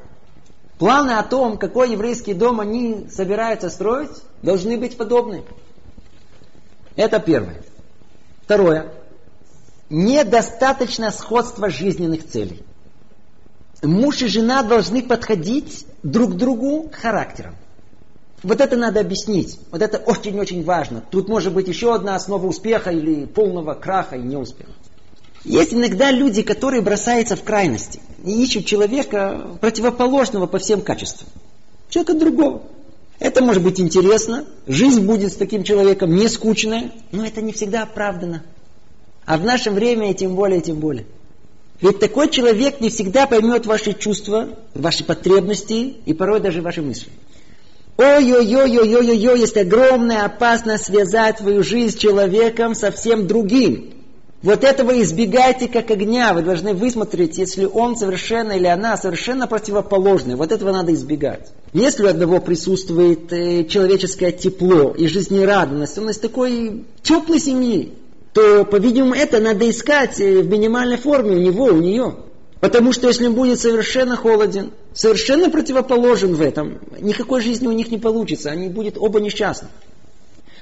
[0.79, 4.11] Планы о том, какой еврейский дом они собираются строить,
[4.43, 5.43] должны быть подобны.
[6.95, 7.63] Это первое.
[8.45, 8.93] Второе
[9.91, 12.63] недостаточно сходства жизненных целей.
[13.83, 17.57] Муж и жена должны подходить друг другу характером.
[18.43, 19.59] Вот это надо объяснить.
[19.71, 21.03] Вот это очень-очень важно.
[21.11, 24.71] Тут может быть еще одна основа успеха или полного краха и неуспеха.
[25.45, 31.29] Есть иногда люди, которые бросаются в крайности и ищут человека противоположного по всем качествам.
[31.91, 32.63] Человека другого.
[33.19, 37.85] Это может быть интересно, жизнь будет с таким человеком не скучная, но это не всегда
[37.85, 38.43] оправдано.
[39.27, 41.07] А в наше время и тем более, тем более.
[41.81, 47.09] Ведь такой человек не всегда поймет ваши чувства, ваши потребности и порой даже ваши мысли.
[47.97, 53.91] Ой-ой-ой-ой-ой-ой, есть огромная опасность связать свою жизнь с человеком совсем другим.
[54.43, 56.35] Вот этого избегайте как огня.
[56.35, 60.37] Вы должны высмотреть, если он совершенно или она совершенно противоположны.
[60.37, 61.53] Вот этого надо избегать.
[61.73, 67.95] Если у одного присутствует э, человеческое тепло и жизнерадостность, он из такой теплой семьи,
[68.35, 72.17] то, по-видимому, это надо искать э, в минимальной форме у него, у нее.
[72.61, 77.91] Потому что если он будет совершенно холоден, совершенно противоположен в этом, никакой жизни у них
[77.91, 79.69] не получится, они будут оба несчастны.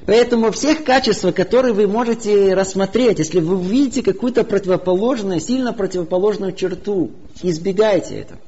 [0.04, 7.12] Поэтому всех качеств, которые вы можете рассмотреть, если вы увидите какую-то противоположную, сильно противоположную черту,
[7.42, 8.40] избегайте этого.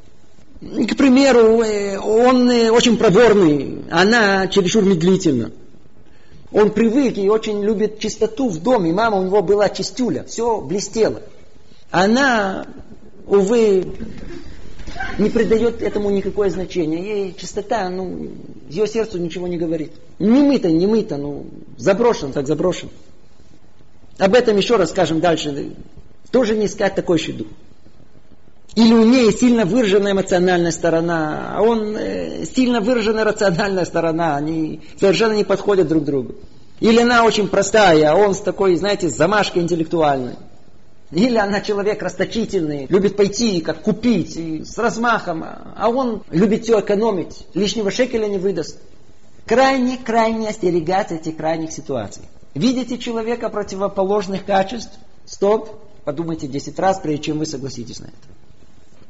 [0.60, 5.52] К примеру, э, он э, очень проворный, она чересчур медлительна.
[6.54, 8.92] Он привык и очень любит чистоту в доме.
[8.92, 11.20] Мама у него была чистюля, все блестело.
[11.90, 12.64] Она,
[13.26, 13.84] увы,
[15.18, 17.02] не придает этому никакое значение.
[17.02, 18.30] Ей чистота, ну,
[18.68, 19.94] ее сердцу ничего не говорит.
[20.20, 22.88] Не мыто, не мыто, ну, заброшен, так заброшен.
[24.18, 25.72] Об этом еще раз скажем дальше.
[26.30, 27.48] Тоже не искать такой шидух.
[28.74, 34.36] Или у нее сильно выраженная эмоциональная сторона, а он э, сильно выраженная рациональная сторона.
[34.36, 36.34] Они совершенно не подходят друг другу.
[36.80, 40.34] Или она очень простая, а он с такой, знаете, замашкой интеллектуальной.
[41.12, 46.80] Или она человек расточительный, любит пойти, как купить, и с размахом, а он любит все
[46.80, 48.78] экономить, лишнего шекеля не выдаст.
[49.46, 52.22] Крайне-крайне остерегаться этих крайних ситуаций.
[52.54, 54.98] Видите человека противоположных качеств?
[55.26, 55.70] Стоп,
[56.04, 58.33] подумайте 10 раз, прежде чем вы согласитесь на это.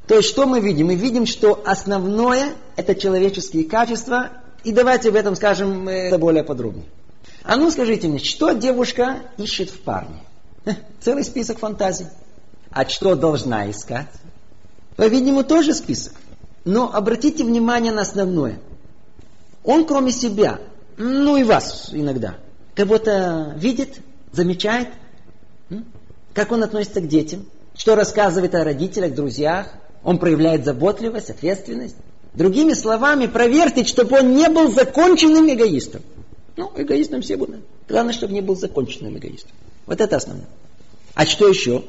[0.06, 0.88] То есть, что мы видим?
[0.88, 4.30] Мы видим, что основное– это человеческие качества,
[4.62, 6.82] и давайте об этом скажем э, более подробно.
[7.42, 10.20] А ну скажите мне, что девушка ищет в парне?
[11.00, 12.06] Целый список фантазий.
[12.70, 14.08] А что должна искать?
[14.96, 16.14] По-видимому, тоже список.
[16.64, 18.58] Но обратите внимание на основное.
[19.62, 20.58] Он, кроме себя,
[20.96, 22.36] ну и вас иногда,
[22.74, 23.98] кого-то видит,
[24.32, 24.88] замечает,
[26.34, 29.68] как он относится к детям, что рассказывает о родителях, друзьях,
[30.04, 31.96] он проявляет заботливость, ответственность.
[32.34, 36.02] Другими словами, проверьте, чтобы он не был законченным эгоистом.
[36.56, 37.60] Ну, эгоистом все будут.
[37.88, 39.50] Главное, чтобы не был законченным эгоистом.
[39.86, 40.46] Вот это основное.
[41.14, 41.84] А что еще?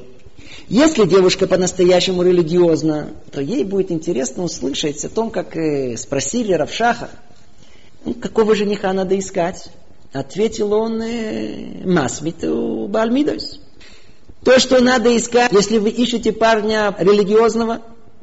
[0.68, 7.10] Если девушка по-настоящему религиозна, то ей будет интересно услышать о том, как э, спросили Равшаха,
[8.04, 9.70] ну, какого жениха надо искать.
[10.12, 13.60] Ответил он, э, Масмиту Бальмидойс.
[14.44, 17.82] То, что надо искать, если вы ищете парня религиозного,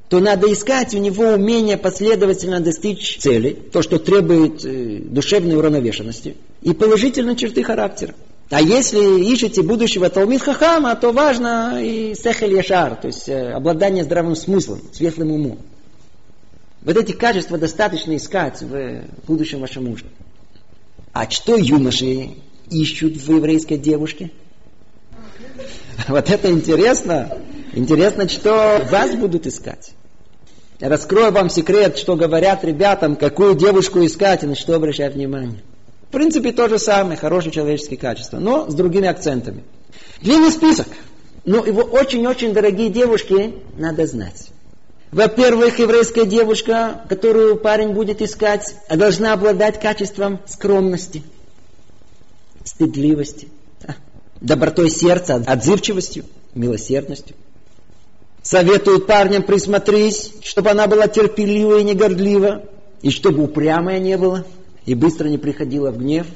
[0.09, 6.35] то надо искать у него умение последовательно достичь цели, то, что требует э, душевной уравновешенности,
[6.61, 8.13] и положительные черты характера.
[8.49, 14.03] А если ищете будущего Талмит Хахама, то важно и Сехель Яшар, то есть э, обладание
[14.03, 15.59] здравым смыслом, светлым умом.
[16.81, 20.05] Вот эти качества достаточно искать в будущем вашем муже.
[21.13, 22.31] А что юноши
[22.69, 24.31] ищут в еврейской девушке?
[26.07, 27.37] Вот это интересно.
[27.73, 29.91] Интересно, что вас будут искать.
[30.79, 35.63] Я раскрою вам секрет, что говорят ребятам, какую девушку искать и на что обращать внимание.
[36.09, 39.63] В принципе, то же самое, хорошие человеческие качества, но с другими акцентами.
[40.21, 40.87] Длинный список.
[41.45, 44.49] Но его очень-очень дорогие девушки надо знать.
[45.11, 51.23] Во-первых, еврейская девушка, которую парень будет искать, должна обладать качеством скромности,
[52.63, 53.47] стыдливости,
[54.41, 57.35] добротой сердца, отзывчивостью, милосердностью.
[58.43, 62.63] Советуют парням присмотрись, чтобы она была терпелива и не гордлива,
[63.01, 64.43] и чтобы упрямая не была,
[64.85, 66.27] и быстро не приходила в гнев.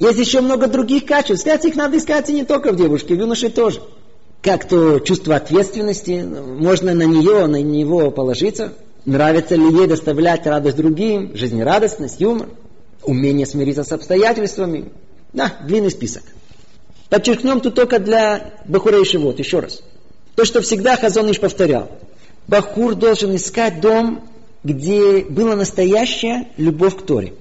[0.00, 1.44] Есть еще много других качеств.
[1.44, 3.82] Кстати, их надо искать и не только в девушке, в юноше тоже.
[4.40, 8.72] Как то чувство ответственности, можно на нее, на него положиться.
[9.04, 12.48] Нравится ли ей доставлять радость другим, жизнерадостность, юмор,
[13.02, 14.90] умение смириться с обстоятельствами.
[15.34, 16.22] Да, длинный список.
[17.10, 19.82] Подчеркнем тут только для Бахура и Шивот, еще раз.
[20.34, 21.90] То, что всегда Хазон повторял.
[22.48, 24.28] Бахур должен искать дом,
[24.64, 27.34] где была настоящая любовь к Торе.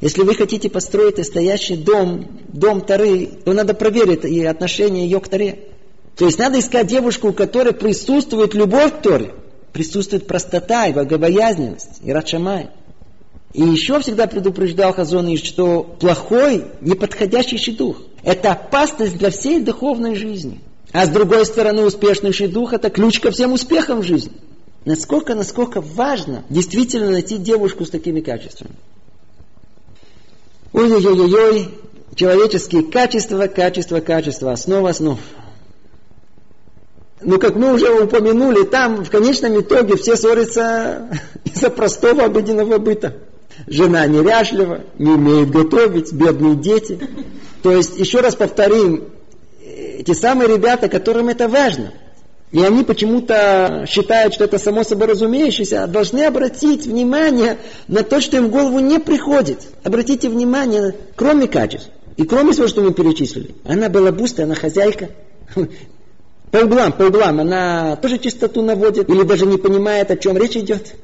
[0.00, 5.28] Если вы хотите построить настоящий дом, дом Торы, то надо проверить и отношение ее к
[5.28, 5.58] Торе.
[6.16, 9.34] То есть надо искать девушку, у которой присутствует любовь к Торе,
[9.72, 12.68] присутствует простота и богобоязненность, и радшамай.
[13.54, 20.60] И еще всегда предупреждал Хазон, что плохой, неподходящий дух– это опасность для всей духовной жизни.
[20.92, 24.32] А с другой стороны, успешный дух– это ключ ко всем успехам в жизни.
[24.84, 28.74] Насколько, насколько важно действительно найти девушку с такими качествами.
[30.72, 31.68] Ой-ой-ой-ой,
[32.14, 35.18] человеческие качества, качества, качества, основа основ.
[37.20, 41.10] Ну, как мы уже упомянули, там в конечном итоге все ссорятся
[41.44, 43.16] из-за простого обыденного быта.
[43.66, 47.00] Жена неряшлива, не умеет готовить, бедные дети.
[47.62, 49.08] То есть, еще раз повторим,
[50.02, 51.92] те самые ребята, которым это важно,
[52.50, 57.58] и они почему-то считают, что это само собой разумеющееся, должны обратить внимание
[57.88, 59.60] на то, что им в голову не приходит.
[59.84, 63.54] Обратите внимание, кроме качеств, и кроме всего, что мы перечислили.
[63.64, 65.10] Она была буста, она хозяйка.
[66.50, 67.40] По углам, по углам.
[67.40, 70.94] Она тоже чистоту наводит или даже не понимает, о чем речь идет.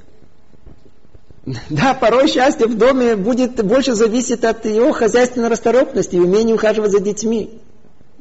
[1.68, 6.92] Да, порой счастье в доме будет больше зависеть от ее хозяйственной расторопности и умения ухаживать
[6.92, 7.60] за детьми.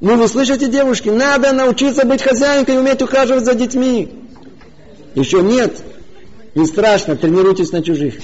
[0.04, 4.14] Ну, вы слышите, девушки, надо научиться быть хозяйкой и уметь ухаживать за детьми.
[5.16, 5.82] Еще нет.
[6.56, 8.16] Не страшно, тренируйтесь на чужих.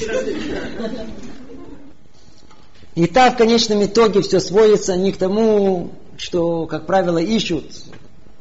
[2.95, 7.63] И так в конечном итоге все сводится не к тому, что, как правило, ищут,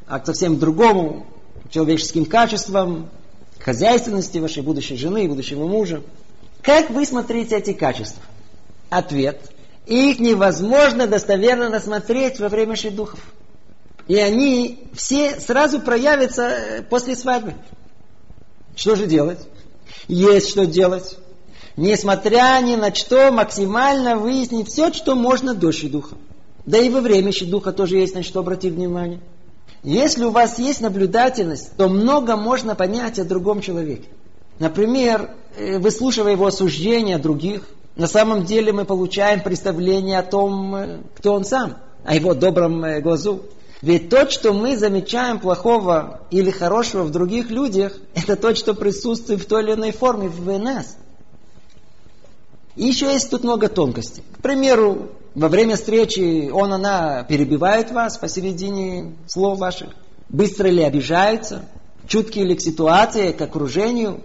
[0.09, 1.25] а к совсем другому
[1.71, 3.09] человеческим качествам,
[3.61, 6.03] хозяйственности вашей будущей жены и будущего мужа.
[6.61, 8.21] Как вы смотрите эти качества?
[8.91, 9.39] Ответ–
[9.95, 13.21] их невозможно достоверно рассмотреть во время шедухов.
[14.07, 17.55] И они все сразу проявятся э, после свадьбы.
[18.75, 19.41] Что же делать?
[20.09, 21.17] Есть что делать.
[21.77, 26.17] Несмотря ни на что, максимально выяснить все, что можно до духа.
[26.67, 29.21] Да и во время духа тоже есть на что обратить внимание.
[29.83, 34.09] Если у вас есть наблюдательность, то много можно понять о другом человеке.
[34.59, 37.63] Например, э, выслушивая его осуждения других,
[37.99, 42.85] на самом деле мы получаем представление о том, э, кто он сам, о его добром
[42.85, 43.43] э, глазу.
[43.83, 49.41] Ведь то, что мы замечаем плохого или хорошего в других людях, это то, что присутствует
[49.43, 50.97] в той или иной форме в нас.
[52.77, 54.23] И еще есть тут много тонкостей.
[54.39, 59.89] К примеру, во время встречи он, она перебивает вас посередине слов ваших.
[60.29, 61.65] Быстро ли обижается?
[62.07, 64.21] Чутки ли к ситуации, к окружению?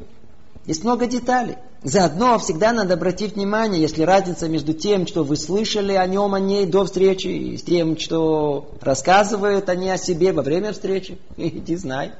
[0.67, 1.55] Есть много деталей.
[1.83, 6.39] Заодно всегда надо обратить внимание, если разница между тем, что вы слышали о нем, о
[6.39, 11.17] ней до встречи, и с тем, что рассказывают они о себе во время встречи.
[11.37, 12.13] Иди знай.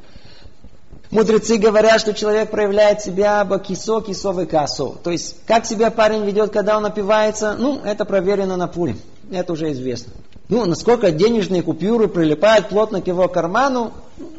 [1.12, 4.96] Мудрецы говорят, что человек проявляет себя бакисо, кисовый касо.
[5.02, 8.98] То есть, как себя парень ведет, когда он напивается, ну, это проверено на пуле.
[9.32, 10.12] Это уже известно.
[10.50, 13.94] Ну, насколько денежные купюры прилипают плотно к его карману,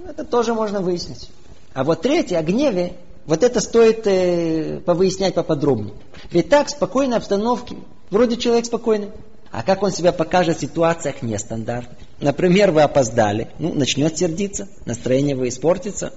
[0.06, 1.30] это тоже можно выяснить.
[1.72, 2.94] А вот третье, о гневе,
[3.26, 5.94] вот это стоит э, повыяснять поподробнее.
[6.30, 7.76] Ведь так, в спокойной обстановке,
[8.10, 9.08] вроде человек спокойный,
[9.50, 11.96] а как он себя покажет в ситуациях нестандартных.
[12.20, 16.12] Например, вы опоздали, ну, начнет сердиться, настроение вы испортится.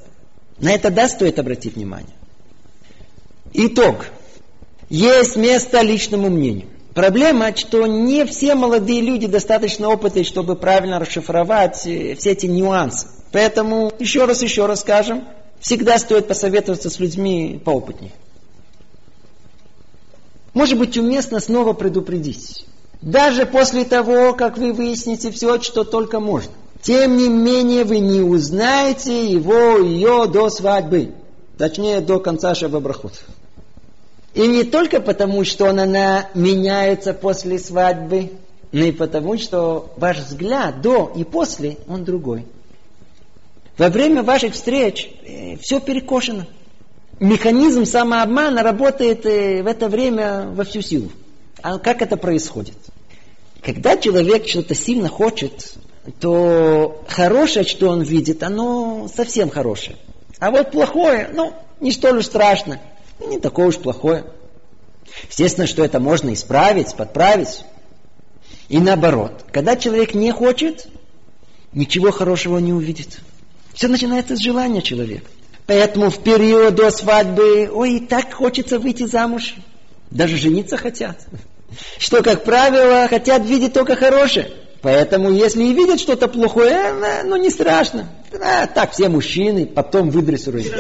[0.60, 2.16] На это да, стоит обратить внимание.
[3.54, 4.08] Итог.
[4.90, 6.68] Есть место личному мнению.
[6.94, 13.08] Проблема, что не все молодые люди достаточно опытны, чтобы правильно расшифровать э, все эти нюансы.
[13.32, 15.28] Поэтому еще раз, еще раз скажем,
[15.60, 18.12] Всегда стоит посоветоваться с людьми поопытнее.
[20.54, 22.66] Может быть уместно снова предупредить.
[23.02, 26.52] Даже после того, как вы выясните все, что только можно.
[26.82, 31.12] Тем не менее, вы не узнаете его, ее до свадьбы.
[31.58, 33.14] Точнее, до конца Шабабрахут.
[34.34, 38.32] И не только потому, что она меняется после свадьбы,
[38.72, 42.46] но и потому, что ваш взгляд до и после, он другой.
[43.78, 46.48] Во время ваших встреч э, все перекошено.
[47.20, 51.12] Механизм самообмана работает э, в это время во всю силу.
[51.62, 52.76] А как это происходит?
[53.62, 55.74] Когда человек что-то сильно хочет,
[56.20, 59.98] то хорошее, что он видит, оно совсем хорошее.
[60.40, 62.80] А вот плохое, ну, не столь уж страшно,
[63.20, 64.26] не такое уж плохое.
[65.30, 67.64] Естественно, что это можно исправить, подправить.
[68.70, 70.88] И наоборот, когда человек не хочет,
[71.74, 73.20] ничего хорошего не увидит.
[73.78, 75.30] Все начинается с желания человека.
[75.68, 79.54] Поэтому в период до свадьбы, ой, так хочется выйти замуж.
[80.10, 81.28] Даже жениться хотят.
[82.00, 84.50] Что, как правило, хотят видеть только хорошее.
[84.82, 88.10] Поэтому, если и видят что-то плохое, э, ну не страшно.
[88.42, 90.74] А, так все мужчины потом выдрессируют.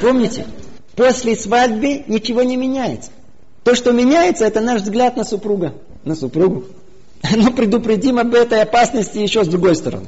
[0.00, 0.46] Помните?
[0.94, 3.10] После свадьбы ничего не меняется.
[3.64, 5.74] То, что меняется, это наш взгляд на супруга.
[6.04, 6.66] На супругу.
[7.36, 10.06] Но предупредим об этой опасности еще с другой стороны.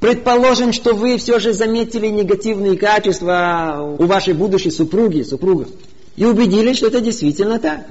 [0.00, 5.66] Предположим, что вы все же заметили негативные качества у вашей будущей супруги, супруга,
[6.16, 7.86] и убедились, что это действительно так.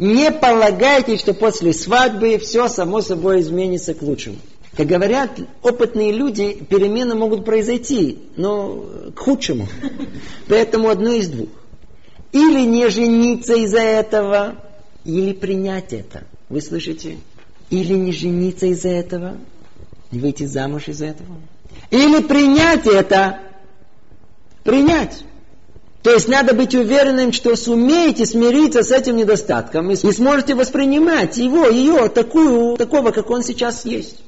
[0.00, 4.38] Не полагайте, что после свадьбы все само собой изменится к лучшему.
[4.76, 5.30] Как говорят
[5.62, 8.84] опытные люди, перемены могут произойти, но
[9.14, 9.68] к худшему.
[10.48, 11.48] Поэтому одно из двух.
[12.32, 14.56] Или не жениться из-за этого,
[15.04, 16.24] или принять это.
[16.48, 17.18] Вы слышите?
[17.70, 19.36] Или не жениться из-за этого,
[20.10, 21.36] и выйти замуж из-за этого.
[21.90, 23.40] Или принять это.
[24.64, 25.24] Принять.
[26.02, 31.68] То есть надо быть уверенным, что сумеете смириться с этим недостатком и сможете воспринимать его,
[31.68, 34.18] ее, такую, такого, как он сейчас есть.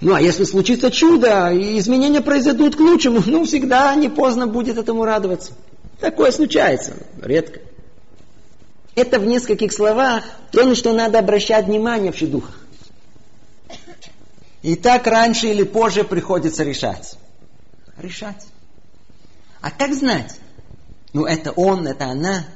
[0.00, 4.78] Ну а если случится чудо, и изменения произойдут к лучшему, ну всегда не поздно будет
[4.78, 5.52] этому радоваться.
[6.00, 7.60] Такое случается, редко.
[8.94, 12.65] Это в нескольких словах то, на что надо обращать внимание в шедухах.
[14.66, 17.16] И так раньше или позже приходится решать.
[17.98, 18.44] Решать.
[19.60, 20.40] А как знать?
[21.12, 22.46] Ну, это он, это она.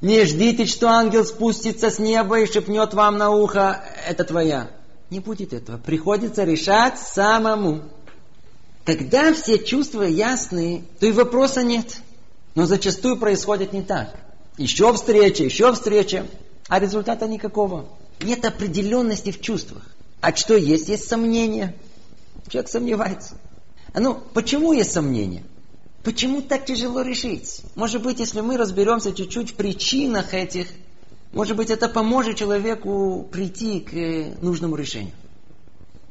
[0.00, 4.70] Не ждите, что ангел спустится с неба и шепнет вам на ухо, это твоя.
[5.10, 5.76] Не будет этого.
[5.76, 7.82] Приходится решать самому.
[8.86, 11.98] Когда все чувства ясны, то и вопроса нет.
[12.54, 14.14] Но зачастую происходит не так.
[14.56, 16.26] Еще встреча, еще встреча,
[16.66, 17.90] а результата никакого.
[18.22, 19.82] Нет определенности в чувствах.
[20.20, 20.88] А что есть?
[20.88, 21.74] Есть сомнения.
[22.48, 23.34] Человек сомневается.
[23.92, 25.44] А ну, почему есть сомнения?
[26.02, 27.62] Почему так тяжело решить?
[27.74, 30.68] Может быть, если мы разберемся чуть-чуть в причинах этих,
[31.32, 35.12] может быть, это поможет человеку прийти к э, нужному решению.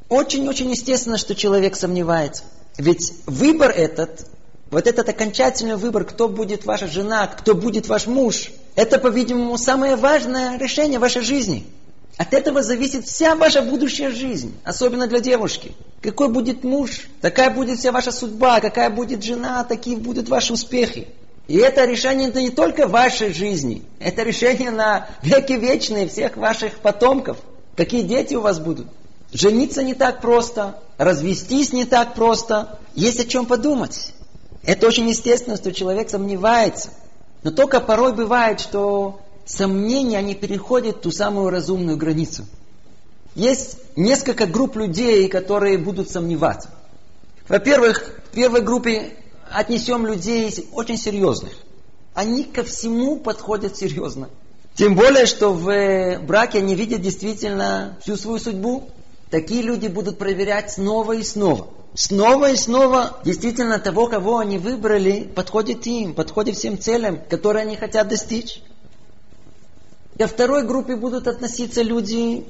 [0.10, 2.44] Очень-очень естественно, что человек сомневается.
[2.78, 4.28] Ведь выбор этот,
[4.70, 9.96] вот этот окончательный выбор, кто будет ваша жена, кто будет ваш муж, это, по-видимому, самое
[9.96, 11.66] важное решение вашей жизни.
[12.18, 15.74] От этого зависит вся ваша будущая жизнь, особенно для девушки.
[16.02, 21.08] Какой будет муж, такая будет вся ваша судьба, какая будет жена, такие будут ваши успехи.
[21.48, 26.80] И это решение это не только вашей жизни, это решение на веки вечные всех ваших
[26.80, 27.38] потомков.
[27.76, 28.88] Какие дети у вас будут.
[29.32, 32.80] Жениться не так просто, развестись не так просто.
[32.96, 34.14] Есть о чем подумать.
[34.64, 36.90] Это очень естественно, что человек сомневается.
[37.44, 42.46] Но только порой бывает, что сомнения, они переходят ту самую разумную границу.
[43.34, 46.70] Есть несколько групп людей, которые будут сомневаться.
[47.48, 49.14] Во-первых, в первой группе
[49.50, 51.54] отнесем людей очень серьезных.
[52.14, 54.30] Они ко всему подходят серьезно.
[54.76, 58.90] Тем более, что в браке они видят действительно всю свою судьбу.
[59.30, 61.68] Такие люди будут проверять снова и снова.
[61.94, 67.76] Снова и снова действительно того, кого они выбрали, подходит им, подходит всем целям, которые они
[67.76, 68.62] хотят достичь.
[70.18, 72.46] Ко второй группе будут относиться люди,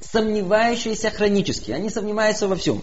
[0.00, 1.70] сомневающиеся хронически.
[1.70, 2.80] Они сомневаются во всем.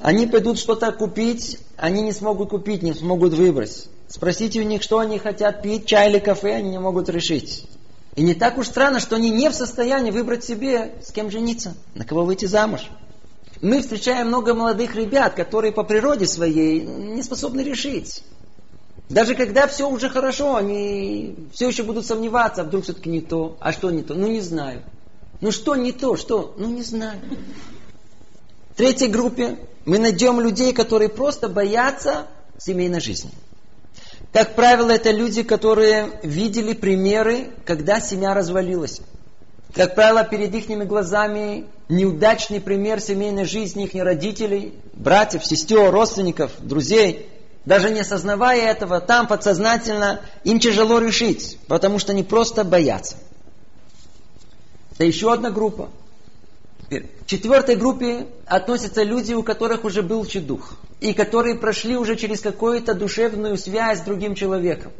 [0.00, 3.88] Они пойдут что-то купить, они не смогут купить, не смогут выбрать.
[4.08, 7.64] Спросите у них, что они хотят пить, чай или кафе, они не могут решить.
[8.16, 11.74] И не так уж странно, что они не в состоянии выбрать себе, с кем жениться,
[11.94, 12.90] на кого выйти замуж.
[13.62, 18.22] Мы встречаем много молодых ребят, которые по природе своей не способны решить.
[19.10, 23.56] Даже когда все уже хорошо, они все еще будут сомневаться, а вдруг все-таки не то,
[23.58, 24.84] а что не то, ну не знаю.
[25.40, 27.20] Ну что не то, что, ну не знаю.
[28.72, 33.32] В третьей группе мы найдем людей, которые просто боятся семейной жизни.
[34.32, 39.00] Как правило, это люди, которые видели примеры, когда семья развалилась.
[39.74, 47.28] Как правило, перед их глазами неудачный пример семейной жизни их родителей, братьев, сестер, родственников, друзей.
[47.64, 53.16] Даже не осознавая этого, там подсознательно им тяжело решить, потому что они просто боятся.
[54.94, 55.90] Это еще одна группа.
[56.82, 62.40] Теперь, четвертой группе относятся люди, у которых уже был чедух, и которые прошли уже через
[62.40, 64.92] какую-то душевную связь с другим человеком.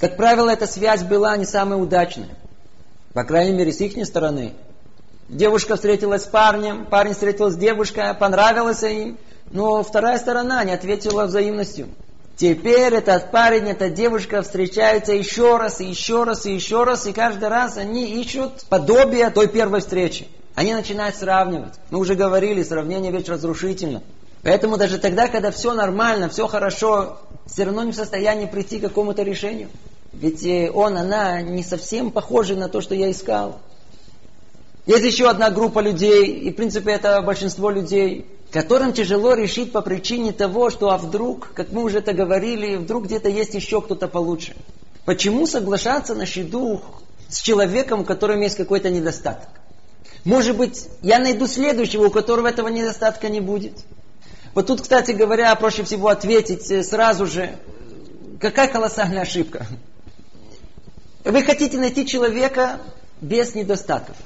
[0.00, 2.36] Как правило, эта связь была не самая удачная.
[3.12, 4.54] По крайней мере, с их стороны.
[5.28, 9.18] Девушка встретилась с парнем, парень встретился с девушкой, понравилась им,
[9.50, 11.88] но вторая сторона не ответила взаимностью.
[12.36, 17.12] Теперь этот парень, эта девушка встречаются еще раз, и еще раз, и еще раз, и
[17.12, 20.28] каждый раз они ищут подобие той первой встречи.
[20.54, 21.74] Они начинают сравнивать.
[21.90, 24.02] Мы уже говорили, сравнение ведь разрушительно.
[24.42, 28.82] Поэтому даже тогда, когда все нормально, все хорошо, все равно не в состоянии прийти к
[28.82, 29.70] какому-то решению.
[30.12, 33.60] Ведь он, она не совсем похожи на то, что я искал.
[34.86, 39.82] Есть еще одна группа людей, и в принципе это большинство людей, которым тяжело решить по
[39.82, 44.08] причине того, что а вдруг, как мы уже это говорили, вдруг где-то есть еще кто-то
[44.08, 44.54] получше.
[45.04, 46.80] Почему соглашаться на щедух
[47.28, 49.48] с человеком, у которого есть какой-то недостаток?
[50.24, 53.74] Может быть, я найду следующего, у которого этого недостатка не будет.
[54.54, 57.56] Вот тут, кстати говоря, проще всего ответить э, сразу же,
[58.40, 59.66] какая колоссальная ошибка.
[61.24, 62.80] Вы хотите найти человека
[63.20, 64.16] без недостатков.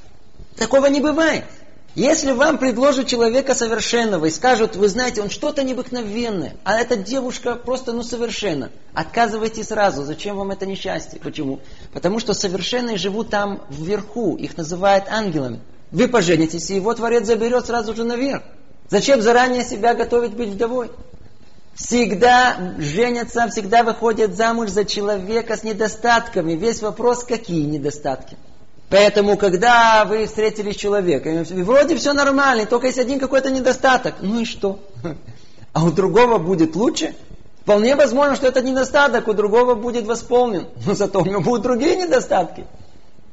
[0.57, 1.45] Такого не бывает.
[1.97, 7.57] Если вам предложат человека совершенного и скажут, вы знаете, он что-то необыкновенное, а эта девушка
[7.57, 10.05] просто ну совершенно, отказывайте сразу.
[10.05, 11.19] Зачем вам это несчастье?
[11.21, 11.59] Почему?
[11.93, 15.61] Потому что совершенные живут там вверху, их называют ангелами.
[15.91, 18.45] Вы поженитесь, и его Творец заберет сразу же наверх.
[18.89, 20.93] Зачем заранее себя готовить быть вдовой?
[21.75, 26.53] Всегда женятся, всегда выходят замуж за человека с недостатками.
[26.53, 28.37] Весь вопрос, какие недостатки.
[28.91, 34.17] Поэтому, когда вы встретились с человеком, и вроде все нормально, только есть один какой-то недостаток,
[34.21, 34.81] ну и что?
[35.73, 37.15] А у другого будет лучше?
[37.61, 41.95] Вполне возможно, что этот недостаток у другого будет восполнен, но зато у него будут другие
[41.95, 42.67] недостатки.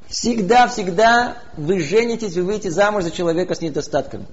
[0.08, 4.28] Всегда, всегда вы женитесь, вы выйдете замуж за человека с недостатками.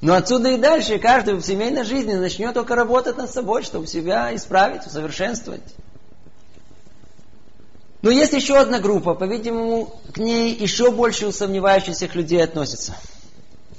[0.00, 4.32] Но отсюда и дальше каждый в семейной жизни начнет только работать над собой, чтобы себя
[4.34, 5.62] исправить, усовершенствовать.
[8.02, 12.96] Но есть еще одна группа, по-видимому, к ней еще больше усомневающихся людей относится.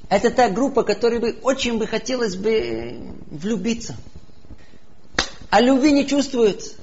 [0.09, 2.99] Это та группа, которой бы очень бы хотелось бы
[3.29, 3.95] влюбиться.
[5.49, 6.75] А любви не чувствует.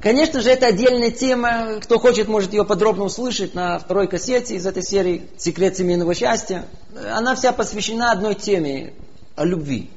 [0.00, 1.78] Конечно же, это отдельная тема.
[1.82, 6.66] Кто хочет, может ее подробно услышать на второй кассете из этой серии «Секрет семейного счастья».
[7.12, 8.94] Она вся посвящена одной теме–
[9.36, 9.90] о любви.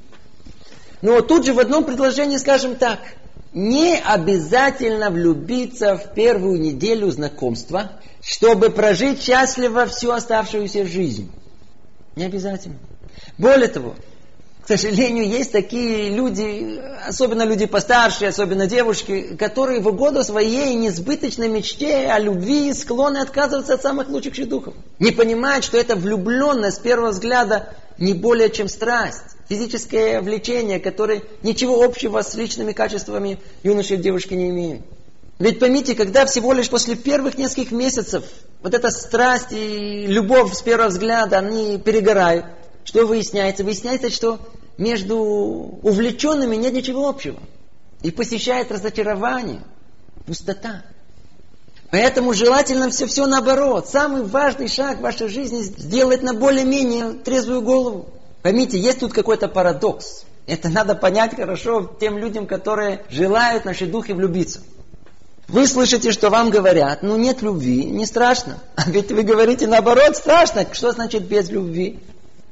[1.01, 2.99] Но тут же в одном предложении скажем так.
[3.53, 11.31] Не обязательно влюбиться в первую неделю знакомства, чтобы прожить счастливо всю оставшуюся жизнь.
[12.15, 12.75] Не обязательно.
[13.37, 13.95] Более того,
[14.63, 21.47] к сожалению, есть такие люди, особенно люди постарше, особенно девушки, которые в угоду своей несбыточной
[21.47, 24.75] мечте о любви склонны отказываться от самых лучших духов.
[24.99, 31.23] Не понимают, что это влюбленность с первого взгляда не более чем страсть, физическое влечение, которое
[31.41, 34.81] ничего общего с личными качествами юноши и девушки не имеет.
[35.39, 38.25] Ведь поймите, когда всего лишь после первых нескольких месяцев
[38.61, 42.45] вот эта страсть и любовь с первого взгляда, они перегорают,
[42.83, 43.63] что выясняется?
[43.63, 44.39] Выясняется, что
[44.77, 47.39] между увлеченными нет ничего общего.
[48.01, 49.61] И посещает разочарование,
[50.25, 50.83] пустота.
[51.91, 53.89] Поэтому желательно все-все наоборот.
[53.89, 58.13] Самый важный шаг в вашей жизни сделать на более-менее трезвую голову.
[58.41, 60.23] Поймите, есть тут какой-то парадокс.
[60.47, 64.61] Это надо понять хорошо тем людям, которые желают наши духи влюбиться.
[65.47, 68.59] Вы слышите, что вам говорят, ну нет любви, не страшно.
[68.75, 70.65] А ведь вы говорите наоборот, страшно.
[70.71, 71.99] Что значит без любви?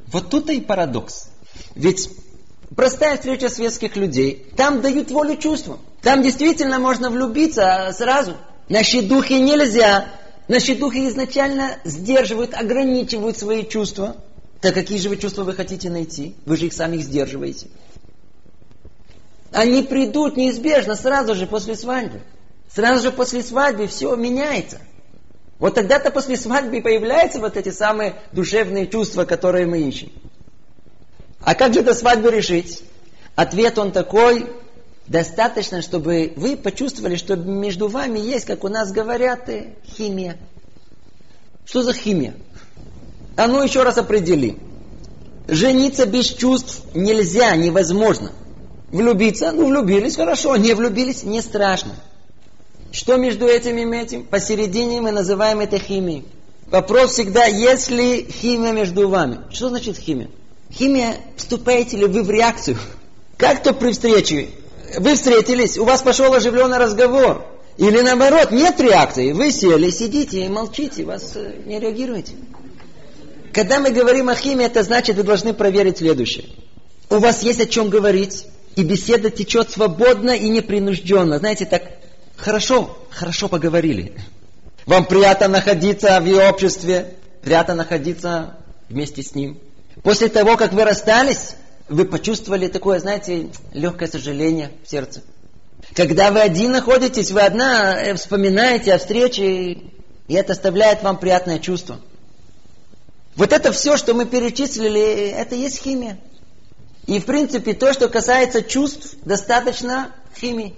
[0.07, 1.29] Вот тут и парадокс.
[1.75, 2.09] Ведь
[2.75, 5.79] простая встреча светских людей, там дают волю чувствам.
[6.01, 8.35] Там действительно можно влюбиться сразу.
[8.69, 10.07] Наши духи нельзя.
[10.47, 14.15] Наши духи изначально сдерживают, ограничивают свои чувства.
[14.61, 16.35] Так какие же вы чувства вы хотите найти?
[16.45, 17.67] Вы же их сами сдерживаете.
[19.51, 22.21] Они придут неизбежно сразу же после свадьбы.
[22.73, 24.79] Сразу же после свадьбы все меняется.
[25.59, 30.11] Вот тогда-то после свадьбы появляются вот эти самые душевные чувства, которые мы ищем.
[31.41, 32.83] А как же до свадьбы решить?
[33.35, 34.47] Ответ он такой,
[35.07, 40.37] достаточно, чтобы вы почувствовали, что между вами есть, как у нас говорят, э, химия.
[41.65, 42.35] Что за химия?
[43.37, 44.57] А ну еще раз определи.
[45.47, 48.31] Жениться без чувств нельзя, невозможно.
[48.91, 51.93] Влюбиться, ну влюбились, хорошо, не влюбились, не страшно.
[52.91, 54.23] Что между этим и этим?
[54.23, 56.25] Посередине мы называем это химией.
[56.71, 59.39] Вопрос всегда, есть ли химия между вами?
[59.51, 60.29] Что значит химия?
[60.71, 62.77] Химия, вступаете ли вы в реакцию?
[63.37, 64.49] Как-то при встрече,
[64.97, 67.45] вы встретились, у вас пошел оживленный разговор.
[67.77, 69.31] Или наоборот, нет реакции.
[69.31, 72.33] Вы сели, сидите и молчите, вас э, не реагируете.
[73.57, 76.45] Когда мы говорим о химии, это значит, вы должны проверить следующее.
[77.09, 78.45] У вас есть о чем говорить,
[78.75, 81.39] и беседа течет свободно и непринужденно.
[81.39, 81.81] Знаете, так
[82.35, 84.13] Хорошо, хорошо поговорили.
[84.85, 88.57] Вам приятно находиться в ее обществе, приятно находиться
[88.89, 89.59] вместе с ним.
[90.03, 91.55] После того, как вы расстались,
[91.89, 95.23] вы почувствовали такое, знаете, легкое сожаление в сердце.
[95.95, 99.71] Когда вы один находитесь, вы одна э, вспоминаете о встрече,
[100.27, 101.97] и это оставляет вам приятное чувство.
[103.37, 106.19] Вот это все, что мы перечислили, это есть химия.
[107.05, 110.75] И в принципе то, что касается чувств, достаточно химии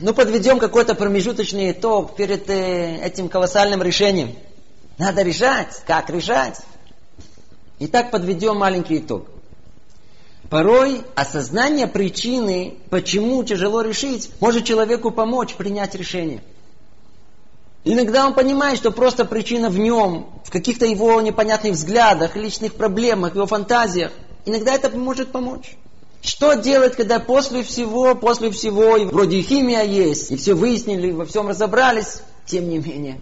[0.00, 4.34] ну, подведем какой-то промежуточный итог перед э, этим колоссальным решением.
[4.96, 5.82] Надо решать.
[5.86, 6.58] Как решать?
[7.78, 9.26] Итак, подведем маленький итог.
[10.48, 16.42] Порой осознание причины, почему тяжело решить, может человеку помочь принять решение.
[17.84, 23.34] Иногда он понимает, что просто причина в нем, в каких-то его непонятных взглядах, личных проблемах,
[23.34, 24.12] его фантазиях.
[24.44, 25.76] Иногда это может помочь.
[26.20, 31.12] Что делать, когда после всего, после всего, и вроде и химия есть, и все выяснили,
[31.12, 33.20] во всем разобрались, тем не менее,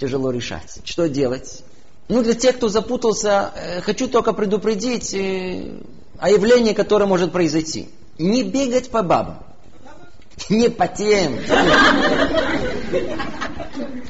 [0.00, 0.80] тяжело решать.
[0.84, 1.62] Что делать?
[2.08, 5.78] Ну, для тех, кто запутался, э, хочу только предупредить э,
[6.18, 7.88] о явлении, которое может произойти.
[8.18, 9.38] Не бегать по бабам.
[10.50, 11.38] Не по тем.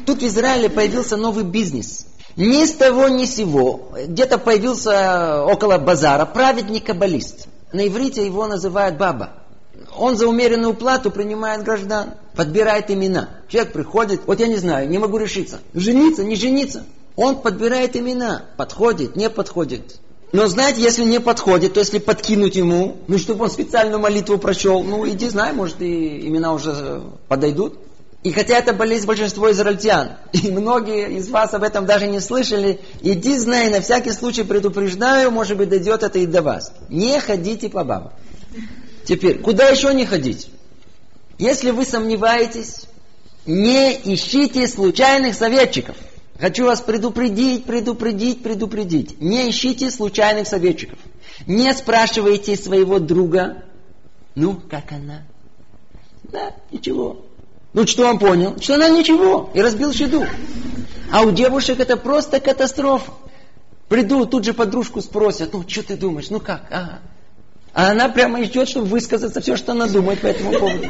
[0.06, 2.06] Тут в Израиле появился новый бизнес.
[2.36, 3.92] Ни с того, ни с сего.
[4.06, 7.48] Где-то появился около базара праведник-каббалист.
[7.72, 9.30] На иврите его называют баба.
[9.96, 13.28] Он за умеренную плату принимает граждан, подбирает имена.
[13.48, 15.60] Человек приходит, вот я не знаю, не могу решиться.
[15.72, 16.84] Жениться, не жениться.
[17.16, 20.00] Он подбирает имена, подходит, не подходит.
[20.32, 24.82] Но знаете, если не подходит, то если подкинуть ему, ну, чтобы он специальную молитву прочел,
[24.82, 27.78] ну, иди, знай, может, и имена уже подойдут.
[28.24, 32.80] И хотя это болезнь большинства израильтян, и многие из вас об этом даже не слышали,
[33.02, 36.72] иди знай, на всякий случай предупреждаю, может быть, дойдет это и до вас.
[36.88, 38.12] Не ходите по бабам.
[39.04, 40.48] Теперь, куда еще не ходить?
[41.38, 42.86] Если вы сомневаетесь,
[43.44, 45.96] не ищите случайных советчиков.
[46.40, 49.20] Хочу вас предупредить, предупредить, предупредить.
[49.20, 50.98] Не ищите случайных советчиков.
[51.46, 53.64] Не спрашивайте своего друга,
[54.34, 55.24] ну, как она?
[56.24, 57.24] Да, ничего.
[57.74, 58.56] Ну что он понял?
[58.60, 59.50] Что она ничего.
[59.52, 60.24] И разбил шеду.
[61.12, 63.12] А у девушек это просто катастрофа.
[63.88, 66.66] Придут, тут же подружку спросят, ну что ты думаешь, ну как?
[66.70, 67.00] Ага.
[67.74, 70.86] А она прямо ждет, чтобы высказаться все, что она думает по этому поводу.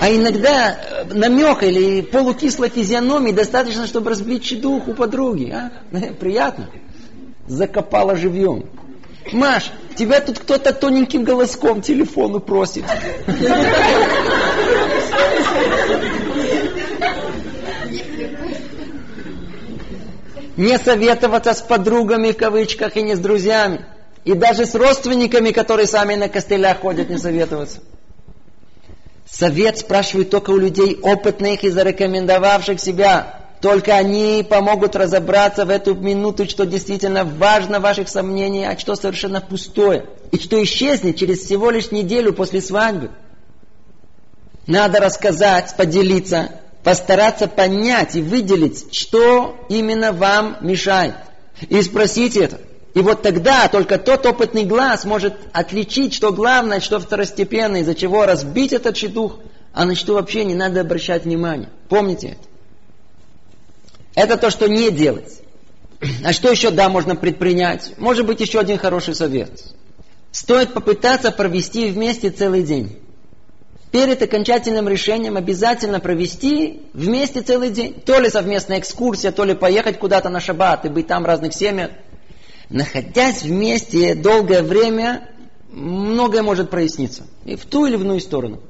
[0.00, 5.50] А иногда намека или полукислой физиономии достаточно, чтобы разбить дух у подруги.
[5.50, 5.72] А?
[6.20, 6.68] Приятно.
[7.46, 8.64] Закопала живьем.
[9.30, 12.84] Маш, тебя тут кто-то тоненьким голоском телефону просит.
[20.56, 23.86] Не советоваться с подругами в кавычках и не с друзьями.
[24.24, 27.80] И даже с родственниками, которые сами на костылях ходят, не советоваться.
[29.28, 33.41] Совет спрашивают только у людей опытных и зарекомендовавших себя.
[33.62, 39.40] Только они помогут разобраться в эту минуту, что действительно важно ваших сомнений, а что совершенно
[39.40, 40.06] пустое.
[40.32, 43.10] И что исчезнет через всего лишь неделю после свадьбы.
[44.66, 46.50] Надо рассказать, поделиться,
[46.82, 51.14] постараться понять и выделить, что именно вам мешает.
[51.68, 52.58] И спросить это.
[52.94, 58.26] И вот тогда только тот опытный глаз может отличить, что главное, что второстепенное, из-за чего
[58.26, 59.38] разбить этот шедух,
[59.72, 61.68] а на что вообще не надо обращать внимание.
[61.88, 62.51] Помните это.
[64.14, 65.40] Это то, что не делать.
[66.24, 67.94] А что еще, да, можно предпринять?
[67.98, 69.62] Может быть, еще один хороший совет.
[70.30, 72.98] Стоит попытаться провести вместе целый день.
[73.90, 77.94] Перед окончательным решением обязательно провести вместе целый день.
[78.04, 81.54] То ли совместная экскурсия, то ли поехать куда-то на шаббат и быть там в разных
[81.54, 81.90] семьях
[82.72, 85.28] находясь вместе долгое время,
[85.70, 87.24] многое может проясниться.
[87.44, 88.60] И в ту или в иную сторону.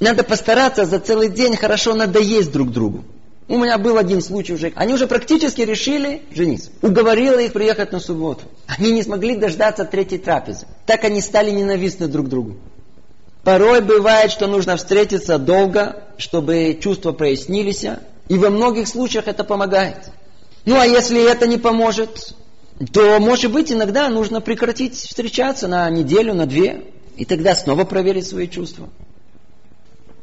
[0.00, 3.04] Надо постараться за целый день хорошо надоесть друг другу.
[3.50, 4.72] У меня был один случай уже.
[4.76, 6.70] Они уже практически решили жениться.
[6.82, 8.42] Уговорила их приехать на субботу.
[8.68, 10.68] Они не смогли дождаться третьей трапезы.
[10.86, 12.58] Так они стали ненавистны друг другу.
[13.42, 17.84] Порой бывает, что нужно встретиться долго, чтобы чувства прояснились.
[18.28, 20.12] И во многих случаях это помогает.
[20.64, 22.36] Ну а если это не поможет,
[22.92, 26.84] то, может быть, иногда нужно прекратить встречаться на неделю, на две,
[27.16, 28.88] и тогда снова проверить свои чувства.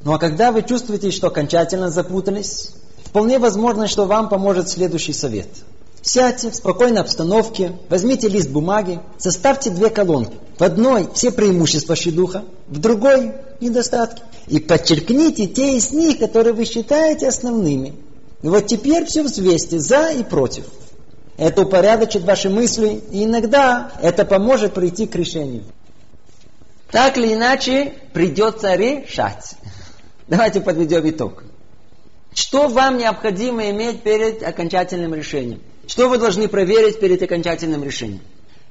[0.06, 2.72] Ну а когда вы чувствуете, что окончательно запутались,
[3.08, 5.48] вполне возможно, что вам поможет следующий совет.
[6.02, 10.38] Сядьте в спокойной обстановке, возьмите лист бумаги, составьте две колонки.
[10.58, 14.22] В одной все преимущества щедуха, в другой недостатки.
[14.48, 17.94] И подчеркните те из них, которые вы считаете основными.
[18.42, 20.66] И вот теперь все взвесьте за и против.
[21.38, 25.64] Это упорядочит ваши мысли, и иногда это поможет прийти к решению.
[26.92, 29.56] Так или иначе, придется решать.
[30.28, 31.44] Давайте подведем итог.
[32.38, 35.60] Что вам необходимо иметь перед окончательным решением?
[35.88, 38.22] Что вы должны проверить перед окончательным решением?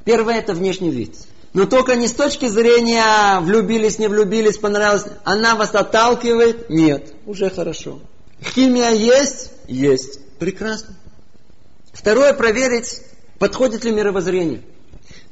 [0.04, 1.16] Первое– это внешний вид.
[1.52, 5.06] Но только не с точки зрения влюбились, не влюбились, понравилось.
[5.24, 6.70] Она вас отталкивает?
[6.70, 7.12] Нет.
[7.26, 7.98] Уже хорошо.
[8.40, 9.50] Химия есть?
[9.66, 10.20] Есть.
[10.38, 10.94] Прекрасно.
[11.92, 13.02] Второе, проверить,
[13.40, 14.62] подходит ли мировоззрение.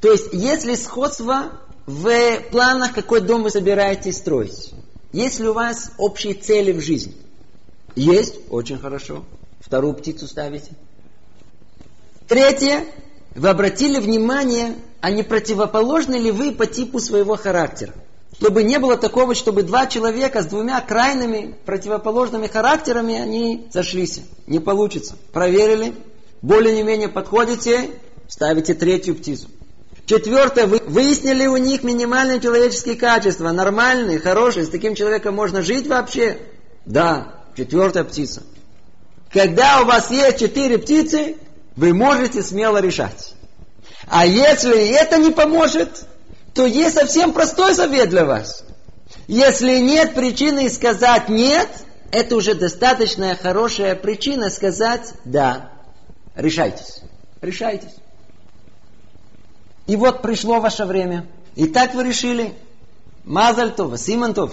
[0.00, 1.52] То есть, есть ли сходство
[1.86, 4.72] в планах, какой дом вы собираетесь строить.
[5.12, 7.14] Есть ли у вас общие цели в жизни?
[7.94, 8.36] Есть?
[8.50, 9.24] Очень хорошо.
[9.60, 10.72] Вторую птицу ставите.
[12.28, 12.84] Третье.
[13.34, 17.92] Вы обратили внимание, а не противоположны ли вы по типу своего характера?
[18.38, 24.20] Чтобы не было такого, чтобы два человека с двумя крайными противоположными характерами, они сошлись.
[24.46, 25.16] Не получится.
[25.32, 25.94] Проверили,
[26.42, 27.90] более не менее подходите,
[28.28, 29.48] ставите третью птицу.
[30.06, 35.86] Четвертое, вы выяснили у них минимальные человеческие качества, нормальные, хорошие, с таким человеком можно жить
[35.86, 36.38] вообще?
[36.84, 38.42] Да, четвертая птица.
[39.30, 41.36] Когда у вас есть четыре птицы,
[41.76, 43.34] вы можете смело решать.
[44.06, 46.06] А если это не поможет,
[46.54, 48.64] то есть совсем простой совет для вас.
[49.26, 51.68] Если нет причины сказать нет,
[52.12, 55.70] это уже достаточная хорошая причина сказать да.
[56.36, 57.00] Решайтесь.
[57.40, 57.94] Решайтесь.
[59.86, 61.26] И вот пришло ваше время.
[61.56, 62.54] И так вы решили.
[63.24, 64.52] Мазальтов, Симонтов.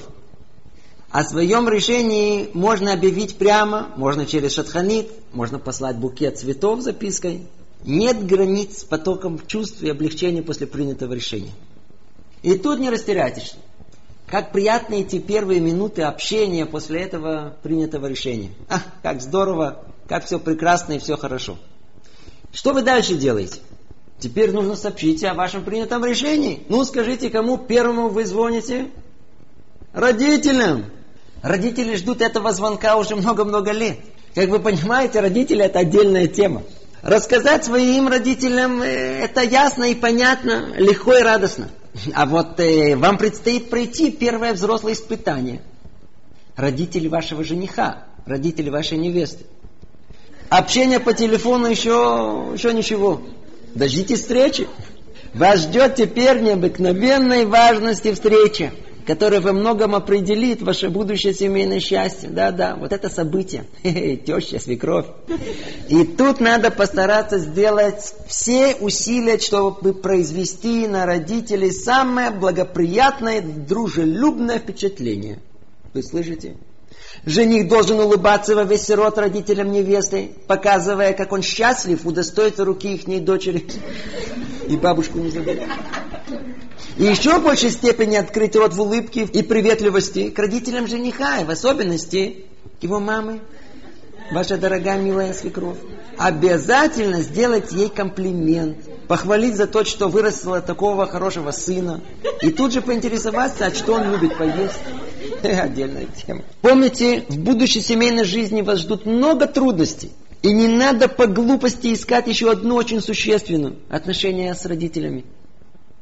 [1.11, 7.47] О своем решении можно объявить прямо, можно через шатханит, можно послать букет цветов запиской.
[7.83, 11.51] Нет границ с потоком чувств и облегчения после принятого решения.
[12.43, 13.55] И тут не растеряйтесь.
[14.27, 18.51] Как приятны эти первые минуты общения после этого принятого решения.
[18.69, 21.57] Ах, как здорово, как все прекрасно и все хорошо.
[22.53, 23.59] Что вы дальше делаете?
[24.19, 26.63] Теперь нужно сообщить о вашем принятом решении.
[26.69, 28.91] Ну, скажите, кому первому вы звоните?
[29.91, 30.85] Родителям.
[31.41, 33.97] Родители ждут этого звонка уже много-много лет.
[34.35, 36.63] Как вы понимаете, родители это отдельная тема.
[37.01, 41.69] Рассказать своим родителям э, это ясно и понятно, легко и радостно.
[42.13, 45.61] А вот э, вам предстоит пройти первое взрослое испытание.
[46.55, 49.45] Родители вашего жениха, родители вашей невесты.
[50.49, 53.21] Общение по телефону еще, еще ничего.
[53.73, 54.67] Дождитесь встречи.
[55.33, 58.71] Вас ждет теперь необыкновенной важности встречи.
[59.05, 62.29] Которое во многом определит ваше будущее семейное счастье.
[62.29, 63.65] Да-да, вот это событие.
[63.83, 65.05] Теща, свекровь.
[65.89, 75.39] И тут надо постараться сделать все усилия, чтобы произвести на родителей самое благоприятное, дружелюбное впечатление.
[75.93, 76.55] Вы слышите?
[77.25, 83.23] Жених должен улыбаться во весь рот родителям невесты, показывая, как он счастлив удостоиться руки их
[83.23, 83.65] дочери.
[84.67, 85.61] И бабушку не забыть.
[86.97, 91.45] И еще в большей степени открыть рот в улыбке и приветливости к родителям жениха, и
[91.45, 92.45] в особенности
[92.79, 93.41] к его мамы,
[94.31, 95.77] ваша дорогая милая свекровь.
[96.17, 98.77] Обязательно сделать ей комплимент,
[99.07, 102.01] похвалить за то, что вырастила такого хорошего сына,
[102.41, 104.79] и тут же поинтересоваться, а что он любит поесть.
[105.43, 106.43] Отдельная тема.
[106.61, 110.11] Помните, в будущей семейной жизни вас ждут много трудностей.
[110.41, 115.23] И не надо по глупости искать еще одну очень существенную– отношения с родителями.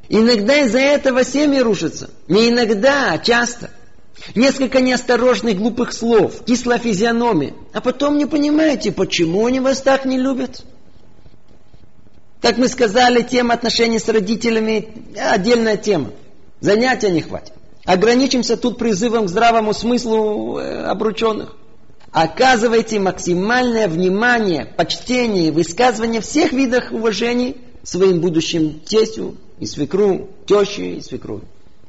[0.10, 2.10] Иногда из-за этого семьи рушатся.
[2.28, 3.70] Не иногда, а часто.
[4.36, 7.54] Несколько неосторожных глупых слов, кислая физиономия.
[7.74, 10.64] А потом не понимаете, почему они вас так не любят.
[12.42, 16.12] Как мы сказали, тема отношений с родителями– отдельная тема.
[16.60, 17.54] Занятия не хватит.
[17.86, 21.56] Ограничимся тут призывом к здравому смыслу э, обрученных.
[22.12, 31.02] Оказывайте максимальное внимание, почтение высказывание всех видов уважений своим будущим тестю и свекру, теще и
[31.02, 31.42] свекру.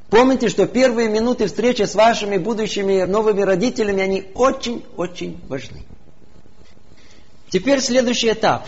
[0.09, 5.83] Помните, что первые минуты встречи с вашими будущими новыми родителями, они очень-очень важны.
[7.49, 8.67] Теперь следующий этап.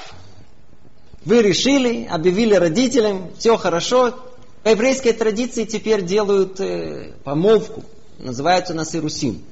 [1.26, 4.16] Вы решили, объявили родителям, все хорошо.
[4.64, 7.84] По еврейской традиции теперь делают э, помолвку.
[8.20, 9.44] Называется нас Ирусим.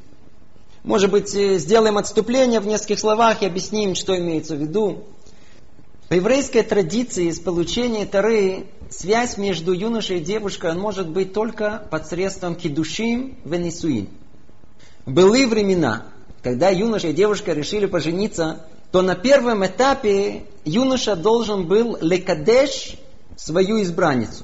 [0.83, 5.03] Может быть, э, сделаем отступление в нескольких словах и объясним, что имеется в виду.
[6.11, 12.55] По еврейской традиции из получения Тары связь между юношей и девушкой может быть только посредством
[12.55, 14.09] кидушим венесуин.
[15.05, 16.07] Были времена,
[16.43, 22.97] когда юноша и девушка решили пожениться, то на первом этапе юноша должен был лекадеш
[23.37, 24.43] свою избранницу.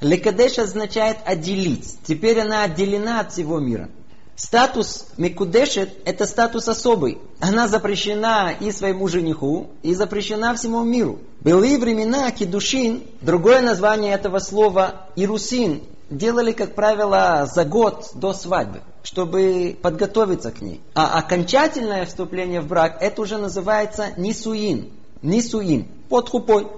[0.00, 1.96] Лекадеш означает отделить.
[2.06, 3.90] Теперь она отделена от всего мира.
[4.36, 7.18] Статус Мекудешет– это статус особый.
[7.40, 11.20] Она запрещена и своему жениху, и запрещена всему миру.
[11.40, 18.82] Были времена Кедушин, другое название этого слова Ирусин, делали, как правило, за год до свадьбы,
[19.02, 20.82] чтобы подготовиться к ней.
[20.94, 24.92] А окончательное вступление в брак, это уже называется Нисуин.
[25.22, 26.68] Нисуин, под хупой.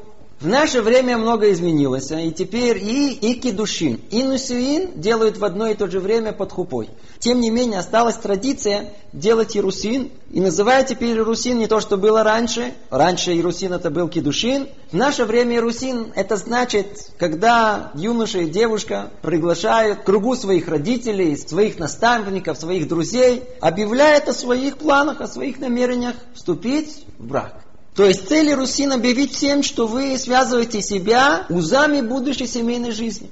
[0.40, 5.44] В наше время много изменилось, а и теперь и, и кедушин, и нусуин делают в
[5.44, 6.90] одно и то же время под хупой.
[7.18, 12.22] Тем не менее, осталась традиция делать ирусин, и называют теперь ирусин не то, что было
[12.22, 12.72] раньше.
[12.88, 14.68] Раньше ирусин это был кедушин.
[14.92, 21.36] В наше время ирусин это значит, когда юноша и девушка приглашают к кругу своих родителей,
[21.36, 27.64] своих наставников, своих друзей, объявляют о своих планах, о своих намерениях вступить в брак.
[27.98, 33.28] То есть цель Русин объявить всем, что вы связываете себя узами будущей семейной жизни.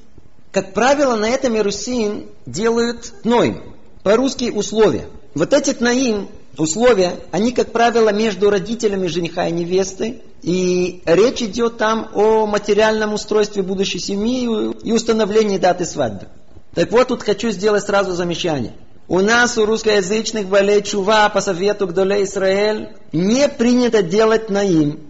[0.50, 3.62] Как правило, на этом Ирусин делают тноим,
[4.02, 5.06] по-русски условия.
[5.36, 10.22] Вот эти тноим, условия, они, как правило, между родителями жениха и невесты.
[10.42, 14.48] И речь идет там о материальном устройстве будущей семьи
[14.82, 16.26] и установлении даты свадьбы.
[16.74, 18.74] Так вот, тут хочу сделать сразу замечание–
[19.08, 25.00] у нас, у русскоязычных болей чува по совету Гдоле Израиль, не принято делать наим.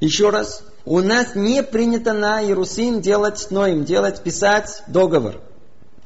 [0.00, 5.40] Еще раз, у нас не принято на Иерусин делать ноим, делать, писать договор.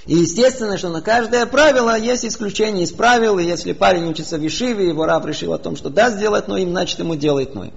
[0.06, 4.42] И естественно, что на каждое правило есть исключение из правил, и если парень учится в
[4.42, 7.74] Ешиве, его раб решил о том, что да, сделать ноим, значит ему делает ноим.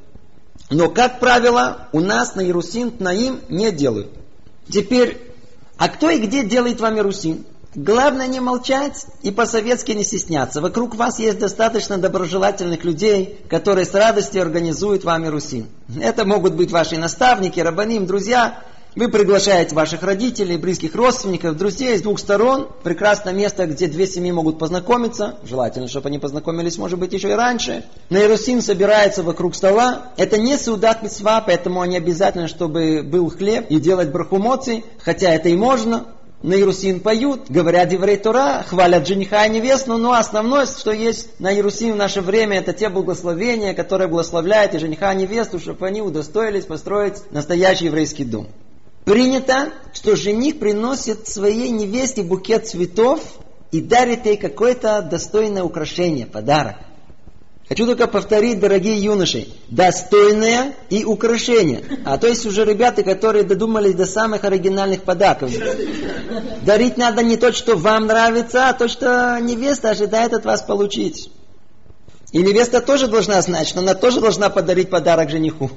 [0.69, 4.09] Но, как правило, у нас на Иерусин наим не делают.
[4.69, 5.21] Теперь,
[5.77, 7.45] а кто и где делает вам Иерусин?
[7.73, 10.59] Главное не молчать и по-советски не стесняться.
[10.59, 15.69] Вокруг вас есть достаточно доброжелательных людей, которые с радостью организуют вами Русин.
[16.01, 18.59] Это могут быть ваши наставники, рабаним, друзья.
[18.93, 22.67] Вы приглашаете ваших родителей, близких родственников, друзей с двух сторон.
[22.83, 25.37] Прекрасное место, где две семьи могут познакомиться.
[25.45, 27.85] Желательно, чтобы они познакомились, может быть, еще и раньше.
[28.09, 30.07] На Иерусим собирается вокруг стола.
[30.17, 35.47] Это не саудат митцва, поэтому они обязательно, чтобы был хлеб и делать брахумоци, хотя это
[35.47, 36.07] и можно
[36.43, 41.53] на Иерусин поют, говорят еврей Тора, хвалят жениха и невесту, но основное, что есть на
[41.53, 46.01] Иерусин в наше время, это те благословения, которые благословляют и жениха и невесту, чтобы они
[46.01, 48.47] удостоились построить настоящий еврейский дом.
[49.05, 53.21] Принято, что жених приносит своей невесте букет цветов
[53.71, 56.77] и дарит ей какое-то достойное украшение, подарок.
[57.71, 61.81] Хочу только повторить, дорогие юноши, достойное и украшение.
[62.03, 65.53] А то есть уже ребята, которые додумались до самых оригинальных подарков.
[66.63, 71.31] Дарить надо не то, что вам нравится, а то, что невеста ожидает от вас получить.
[72.33, 75.71] И невеста тоже должна знать, что она тоже должна подарить подарок жениху.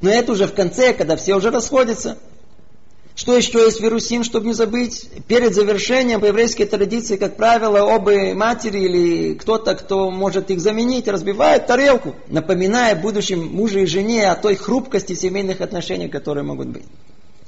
[0.00, 2.18] Но это уже в конце, когда все уже расходятся.
[3.16, 5.08] Что еще есть в Иерусалим, чтобы не забыть?
[5.26, 11.08] Перед завершением по еврейской традиции, как правило, оба матери или кто-то, кто может их заменить,
[11.08, 16.84] разбивают тарелку, напоминая будущим мужу и жене о той хрупкости семейных отношений, которые могут быть.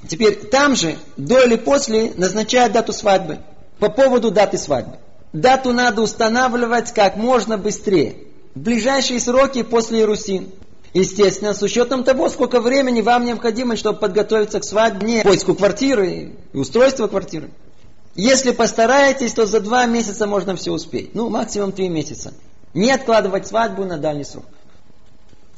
[0.08, 3.40] Теперь там же, до или после, назначают дату свадьбы.
[3.78, 4.96] По поводу даты свадьбы.
[5.34, 8.16] Дату надо устанавливать как можно быстрее.
[8.54, 10.48] В ближайшие сроки после Иерусалим.
[10.94, 16.56] Естественно, с учетом того, сколько времени вам необходимо, чтобы подготовиться к свадьбе, поиску квартиры и
[16.56, 17.50] устройству квартиры.
[18.14, 21.14] Если постараетесь, то за два месяца можно все успеть.
[21.14, 22.34] Ну, максимум три месяца.
[22.74, 24.44] Не откладывать свадьбу на дальний срок.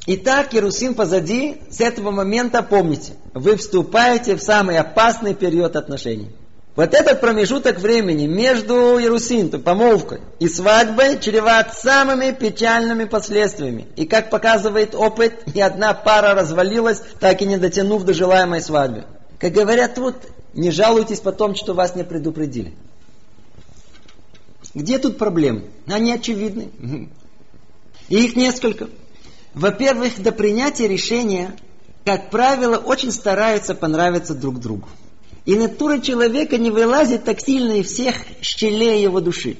[0.07, 6.29] Итак, Иерусалим позади, с этого момента помните, вы вступаете в самый опасный период отношений.
[6.75, 13.87] Вот этот промежуток времени между Иерусалимом, помолвкой и свадьбой чреват самыми печальными последствиями.
[13.97, 19.03] И как показывает опыт, ни одна пара развалилась, так и не дотянув до желаемой свадьбы.
[19.37, 20.15] Как говорят тут,
[20.53, 22.73] не жалуйтесь потом, что вас не предупредили.
[24.73, 25.65] Где тут проблемы?
[25.87, 26.69] Они очевидны.
[28.07, 28.87] И их несколько.
[29.53, 31.53] Во-первых, до принятия решения,
[32.05, 34.87] как правило, очень стараются понравиться друг другу.
[35.45, 39.57] И натура человека не вылазит так сильно из всех щелей его души.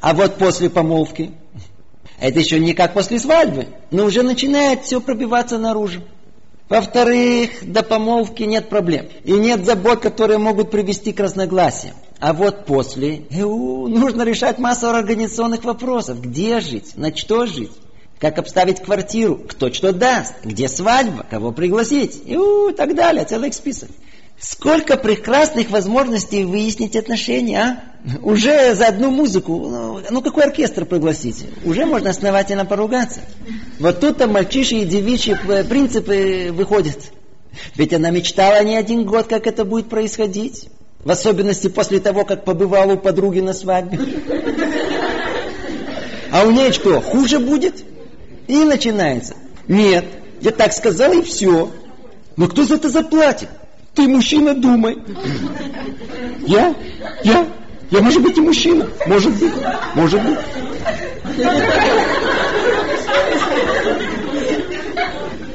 [0.00, 1.30] А вот после помолвки,
[2.18, 6.00] это еще не как после свадьбы, но уже начинает все пробиваться наружу.
[6.68, 9.06] Во-вторых, до помолвки нет проблем.
[9.24, 11.94] И нет забот, которые могут привести к разногласиям.
[12.18, 16.20] А вот после эу, нужно решать массу организационных вопросов.
[16.20, 16.96] Где жить?
[16.96, 17.72] На что жить?
[18.18, 19.36] Как обставить квартиру?
[19.48, 20.34] Кто что даст?
[20.44, 21.26] Где свадьба?
[21.28, 22.22] Кого пригласить?
[22.24, 22.38] И
[22.76, 23.24] так далее.
[23.24, 23.90] Целый список.
[24.42, 28.18] Сколько прекрасных возможностей выяснить отношения, а?
[28.22, 31.46] Уже за одну музыку, ну, ну какой оркестр пригласить?
[31.64, 33.20] Уже можно основательно поругаться.
[33.78, 35.36] Вот тут-то мальчиши и девичьи
[35.68, 36.98] принципы выходят.
[37.76, 40.68] Ведь она мечтала не один год, как это будет происходить.
[41.04, 44.00] В особенности после того, как побывала у подруги на свадьбе.
[46.32, 47.84] А у нее что, хуже будет?
[48.48, 49.34] И начинается.
[49.68, 50.04] Нет,
[50.40, 51.70] я так сказал и все.
[52.36, 53.48] Но кто за это заплатит?
[53.94, 54.98] Ты, мужчина, думай.
[56.46, 56.74] Я?
[57.24, 57.46] Я?
[57.90, 58.88] Я, может быть, и мужчина.
[59.06, 59.52] Может быть.
[59.94, 60.38] Может быть.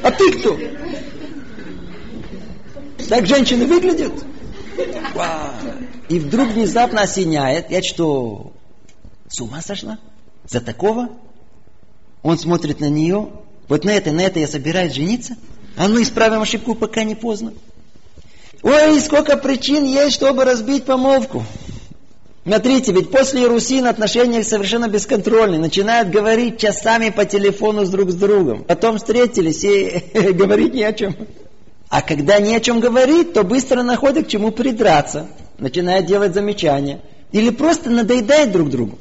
[0.03, 0.59] А ты кто?
[3.09, 4.13] Так женщины выглядят?
[6.09, 7.71] И вдруг внезапно осеняет.
[7.71, 8.53] Я что,
[9.27, 9.97] с ума сошла?
[10.47, 11.09] За такого?
[12.21, 13.29] Он смотрит на нее.
[13.67, 15.35] Вот на это, на это я собираюсь жениться?
[15.75, 17.53] А ну исправим ошибку, пока не поздно.
[18.63, 21.43] Ой, сколько причин есть, чтобы разбить помолвку.
[22.43, 25.59] Смотрите, ведь после Иерусин отношения совершенно бесконтрольные.
[25.59, 28.63] Начинают говорить часами по телефону с друг с другом.
[28.63, 30.01] Потом встретились и
[30.33, 31.15] говорить не о чем.
[31.89, 35.27] А когда не о чем говорить, то быстро находят к чему придраться.
[35.59, 37.01] Начинают делать замечания.
[37.33, 38.97] Или просто надоедает друг другу.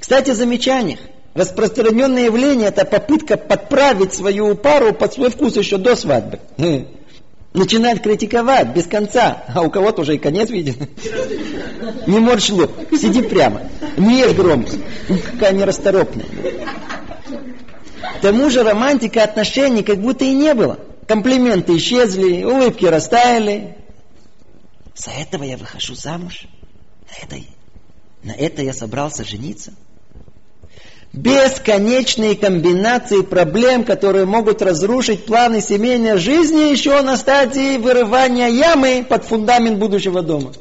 [0.00, 1.00] Кстати, о замечаниях.
[1.34, 6.40] Распространенное явление– это попытка подправить свою пару под свой вкус еще до свадьбы
[7.56, 10.88] начинает критиковать без конца, а у кого-то уже и конец виден.
[12.06, 13.62] Не морщ лоб, сиди прямо,
[13.96, 14.72] не ешь громко,
[15.32, 16.26] какая нерасторопная.
[18.18, 20.78] К тому же романтика отношений как будто и не было.
[21.08, 23.76] Комплименты исчезли, улыбки растаяли.
[24.94, 26.46] За этого я выхожу замуж.
[27.08, 27.36] На это,
[28.22, 29.72] на это я собрался жениться
[31.16, 39.24] бесконечные комбинации проблем, которые могут разрушить планы семейной жизни еще на стадии вырывания ямы под
[39.24, 40.52] фундамент будущего дома.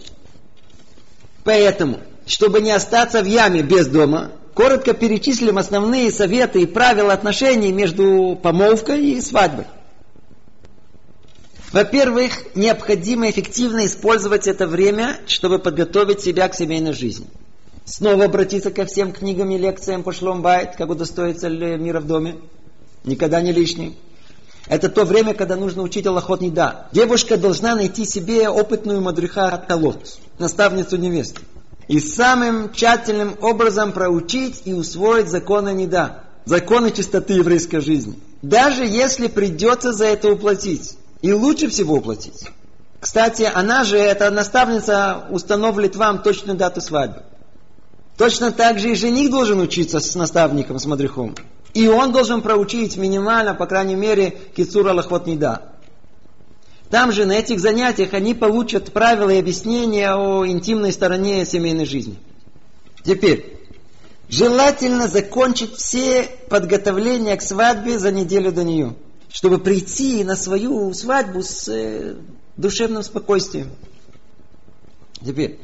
[1.43, 7.74] Поэтому, чтобы не остаться в яме без дома, коротко перечислим основные советы и правила отношений
[7.74, 9.66] между помолвкой и свадьбой.
[11.74, 17.28] Во-первых, необходимо эффективно использовать это время, чтобы подготовить себя к семейной жизни–
[17.86, 22.38] Снова обратиться ко всем книгам и лекциям по Шломбайт, как удостоится мира в доме.
[23.03, 23.95] Никогда не лишний.
[24.67, 26.88] Это то время, когда нужно учить Аллахот не да.
[26.91, 31.41] Девушка должна найти себе опытную мадриха Талот, наставницу невесты.
[31.88, 38.19] И самым тщательным образом проучить и усвоить законы неда, законы чистоты еврейской жизни.
[38.41, 40.97] Даже если придется за это уплатить.
[41.21, 42.47] И лучше всего уплатить.
[42.99, 47.21] Кстати, она же, эта наставница, установит вам точную дату свадьбы.
[48.18, 51.36] Точно так же и жених должен учиться с наставником, с мадрихом.
[51.74, 55.74] И он должен проучить минимально, по крайней мере, кицура лохот да.
[56.89, 62.16] Там же на этих занятиях они получат правила и объяснения о интимной стороне семейной жизни.
[63.03, 63.59] Теперь,
[64.30, 68.95] желательно закончить все подготовления к свадьбе за неделю до нее,
[69.30, 72.16] чтобы прийти на свою свадьбу с э,
[72.55, 73.72] душевным спокойствием.
[75.26, 75.59] Теперь,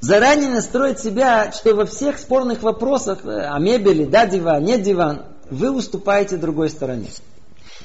[0.00, 5.22] заранее настроить себя, что во всех спорных вопросах э, о мебели, да диван, нет диван,
[5.50, 7.08] вы уступаете другой стороне.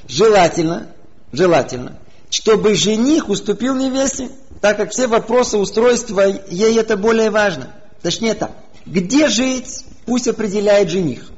[0.07, 0.87] Желательно,
[1.31, 1.97] желательно,
[2.29, 4.29] чтобы жених уступил невесте,
[4.61, 7.73] так как все вопросы устройства, ей это более важно.
[8.01, 8.51] Точнее так,
[8.85, 11.31] где жить, пусть определяет жених.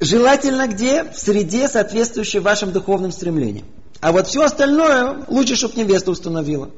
[0.00, 1.04] Желательно где?
[1.04, 3.66] В среде, соответствующей вашим духовным стремлениям.
[4.00, 6.70] А вот все остальное лучше, чтобы невеста установила.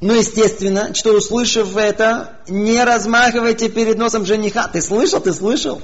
[0.00, 4.68] Но, естественно, что услышав это, не размахивайте перед носом жениха.
[4.68, 5.82] Ты слышал, ты слышал?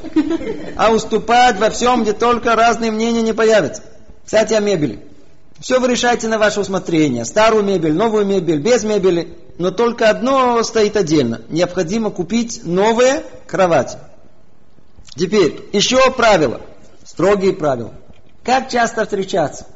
[0.77, 3.83] А уступать во всем, где только разные мнения не появятся.
[4.25, 5.01] Кстати, о мебели.
[5.59, 7.25] Все вы решаете на ваше усмотрение.
[7.25, 9.37] Старую мебель, новую мебель, без мебели.
[9.59, 11.43] Но только одно стоит отдельно.
[11.49, 13.99] Необходимо купить новые кровати.
[15.17, 16.61] Теперь, еще правила.
[17.05, 17.95] Строгие правила.
[18.45, 19.67] Как часто встречаться?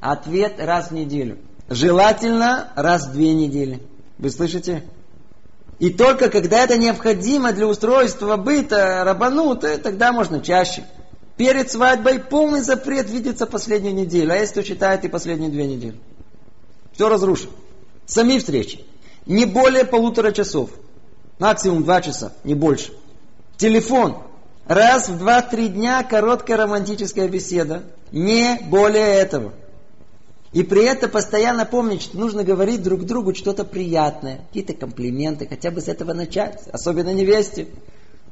[0.00, 1.38] Ответ раз в неделю.
[1.68, 3.82] Желательно раз в две недели.
[4.18, 4.84] Вы слышите?
[5.78, 10.84] И только когда это необходимо для устройства быта, рабанута, тогда можно чаще.
[11.36, 16.00] Перед свадьбой полный запрет видеться последнюю неделю, а если считает и последние две недели.
[16.92, 17.52] Все разрушено.
[18.06, 18.84] Сами встречи.
[19.26, 20.70] Не более полутора часов.
[21.38, 22.92] Максимум два часа, не больше.
[23.58, 24.22] Телефон.
[24.66, 27.82] Раз в два-три дня короткая романтическая беседа.
[28.12, 29.52] Не более этого.
[30.52, 35.70] И при этом постоянно помнить, что нужно говорить друг другу что-то приятное, какие-то комплименты, хотя
[35.70, 37.68] бы с этого начать, особенно невесте.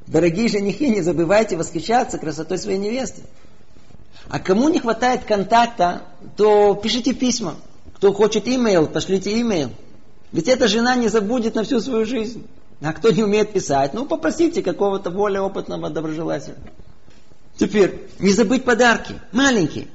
[0.07, 3.23] Дорогие женихи, не забывайте восхищаться красотой своей невесты.
[4.29, 6.03] А кому не хватает контакта,
[6.37, 7.57] то пишите письма.
[7.97, 9.71] Кто хочет имейл, пошлите имейл.
[10.33, 12.47] Ведь эта жена не забудет на всю свою жизнь.
[12.81, 16.57] А кто не умеет писать, ну попросите какого-то более опытного доброжелателя.
[17.57, 19.87] Теперь, не забыть подарки, маленькие.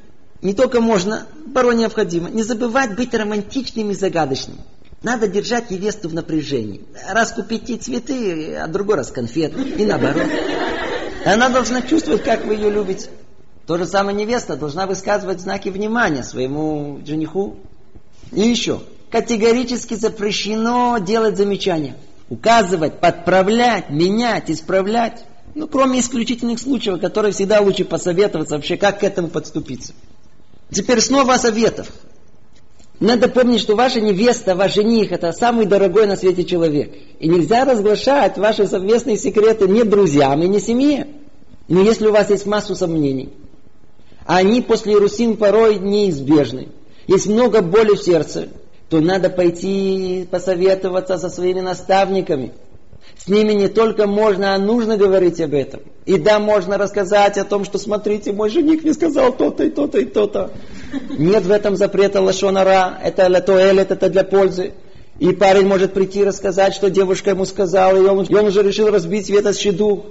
[0.42, 2.30] Не только можно, порой необходимо.
[2.30, 4.58] Не забывать быть романтичным и загадочным.
[5.02, 6.82] Надо держать невесту в напряжении.
[7.10, 9.62] Раз купить ей цветы, а другой раз конфеты.
[9.62, 10.28] И наоборот.
[11.26, 13.10] Она должна чувствовать, как вы ее любите.
[13.66, 17.58] То же самое невеста должна высказывать знаки внимания своему жениху.
[18.32, 18.82] И еще.
[19.12, 21.96] Категорически запрещено делать замечания.
[22.30, 25.26] Указывать, подправлять, менять, исправлять.
[25.56, 29.94] Ну, кроме исключительных случаев, которые всегда лучше посоветоваться вообще, как к этому подступиться.
[30.72, 31.88] Теперь снова о советах.
[33.00, 36.94] Надо помнить, что ваша невеста, ваш жених– это самый дорогой на свете человек.
[37.20, 41.08] И нельзя разглашать ваши совместные секреты ни друзьям и ни семье.
[41.70, 43.30] Но если у вас есть массу сомнений,
[44.26, 46.70] а они после Русин порой неизбежны,
[47.08, 48.50] есть много боли в сердце,
[48.90, 52.52] то надо пойти посоветоваться со своими наставниками–
[53.20, 55.82] с ними не только можно, а нужно говорить об этом.
[56.06, 60.00] И да, можно рассказать о том, что смотрите, мой жених мне сказал то-то и то-то
[60.00, 60.52] и то-то.
[61.18, 64.74] Нет в этом запрета лошонара, это латуэлет, это для пользы.
[65.20, 68.64] И парень может прийти и рассказать, что девушка ему сказала, и он, и он уже
[68.64, 70.06] решил разбить этот дух.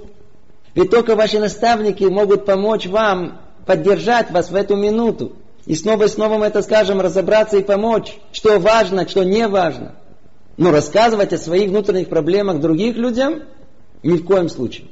[0.75, 5.33] Ведь только ваши наставники могут помочь вам, поддержать вас в эту минуту.
[5.65, 9.95] И снова и снова мы это скажем, разобраться и помочь, что важно, что не важно.
[10.59, 13.43] Но рассказывать о своих внутренних проблемах других людям
[14.03, 14.87] ни в коем случае.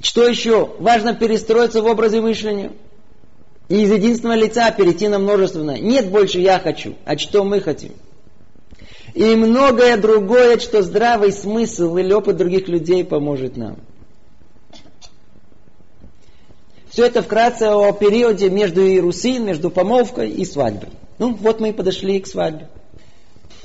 [0.00, 0.76] Что еще?
[0.78, 2.70] Важно перестроиться в образе мышления.
[3.68, 5.80] И из единственного лица перейти на множественное.
[5.80, 7.94] Нет больше я хочу, а что мы хотим.
[9.14, 13.76] И многое другое, что здравый смысл или опыт других людей поможет нам.
[16.90, 20.90] Все это вкратце о периоде между Иерусин, между помолвкой и свадьбой.
[21.18, 22.68] Ну, вот мы и подошли к свадьбе.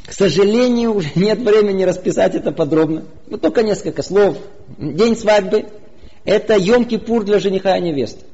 [0.06, 3.04] К сожалению, уже нет времени расписать это подробно.
[3.28, 4.38] Ну, только несколько слов.
[4.78, 5.66] День свадьбы–
[6.26, 8.26] это Йом-Кипур для жениха и невесты.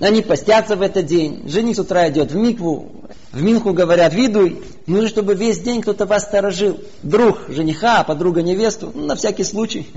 [0.00, 1.48] Они постятся в этот день.
[1.48, 2.92] Жених с утра идет в микву.
[3.32, 4.62] В Минху говорят, видуй.
[4.86, 6.78] Нужно, чтобы весь день кто-то вас сторожил.
[7.02, 8.92] Друг жениха, подруга невесту.
[8.94, 9.88] Ну, на всякий случай.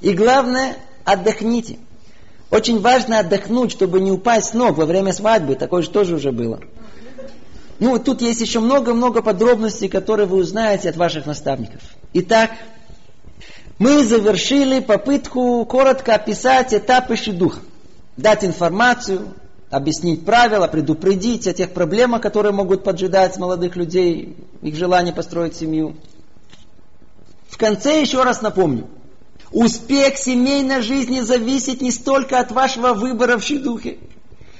[0.00, 1.76] И главное, отдохните.
[2.50, 5.56] Очень важно отдохнуть, чтобы не упасть с ног во время свадьбы.
[5.56, 6.60] Такое же тоже уже было.
[7.84, 11.82] Ну, тут есть еще много-много подробностей, которые вы узнаете от ваших наставников.
[12.14, 12.52] Итак,
[13.78, 17.60] мы завершили попытку коротко описать этапы шедуха.
[18.16, 19.34] Дать информацию,
[19.68, 25.94] объяснить правила, предупредить о тех проблемах, которые могут поджидать молодых людей, их желание построить семью.
[27.50, 28.88] В конце еще раз напомню.
[29.52, 33.98] Успех семейной жизни зависит не столько от вашего выбора в шедухе,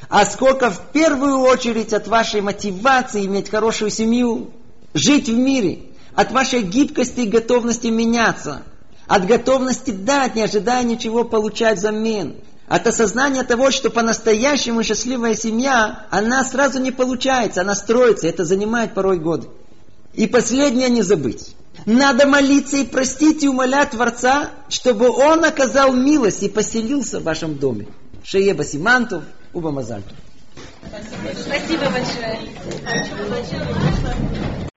[0.09, 4.51] а сколько в первую очередь от вашей мотивации иметь хорошую семью,
[4.93, 8.62] жить в мире, от вашей гибкости и готовности меняться,
[9.06, 12.36] от готовности дать, не ожидая ничего получать взамен,
[12.66, 18.94] от осознания того, что по-настоящему счастливая семья, она сразу не получается, она строится, это занимает
[18.94, 19.48] порой годы.
[20.14, 21.55] И последнее не забыть.
[21.86, 27.59] Надо молиться и простить и умолять Творца, чтобы Он оказал милость и поселился в вашем
[27.59, 27.89] доме.
[28.22, 29.24] Шееба Симантов,
[29.55, 30.16] Уба Мазальтов.
[30.89, 31.28] Спасибо.
[31.40, 32.39] Спасибо большое.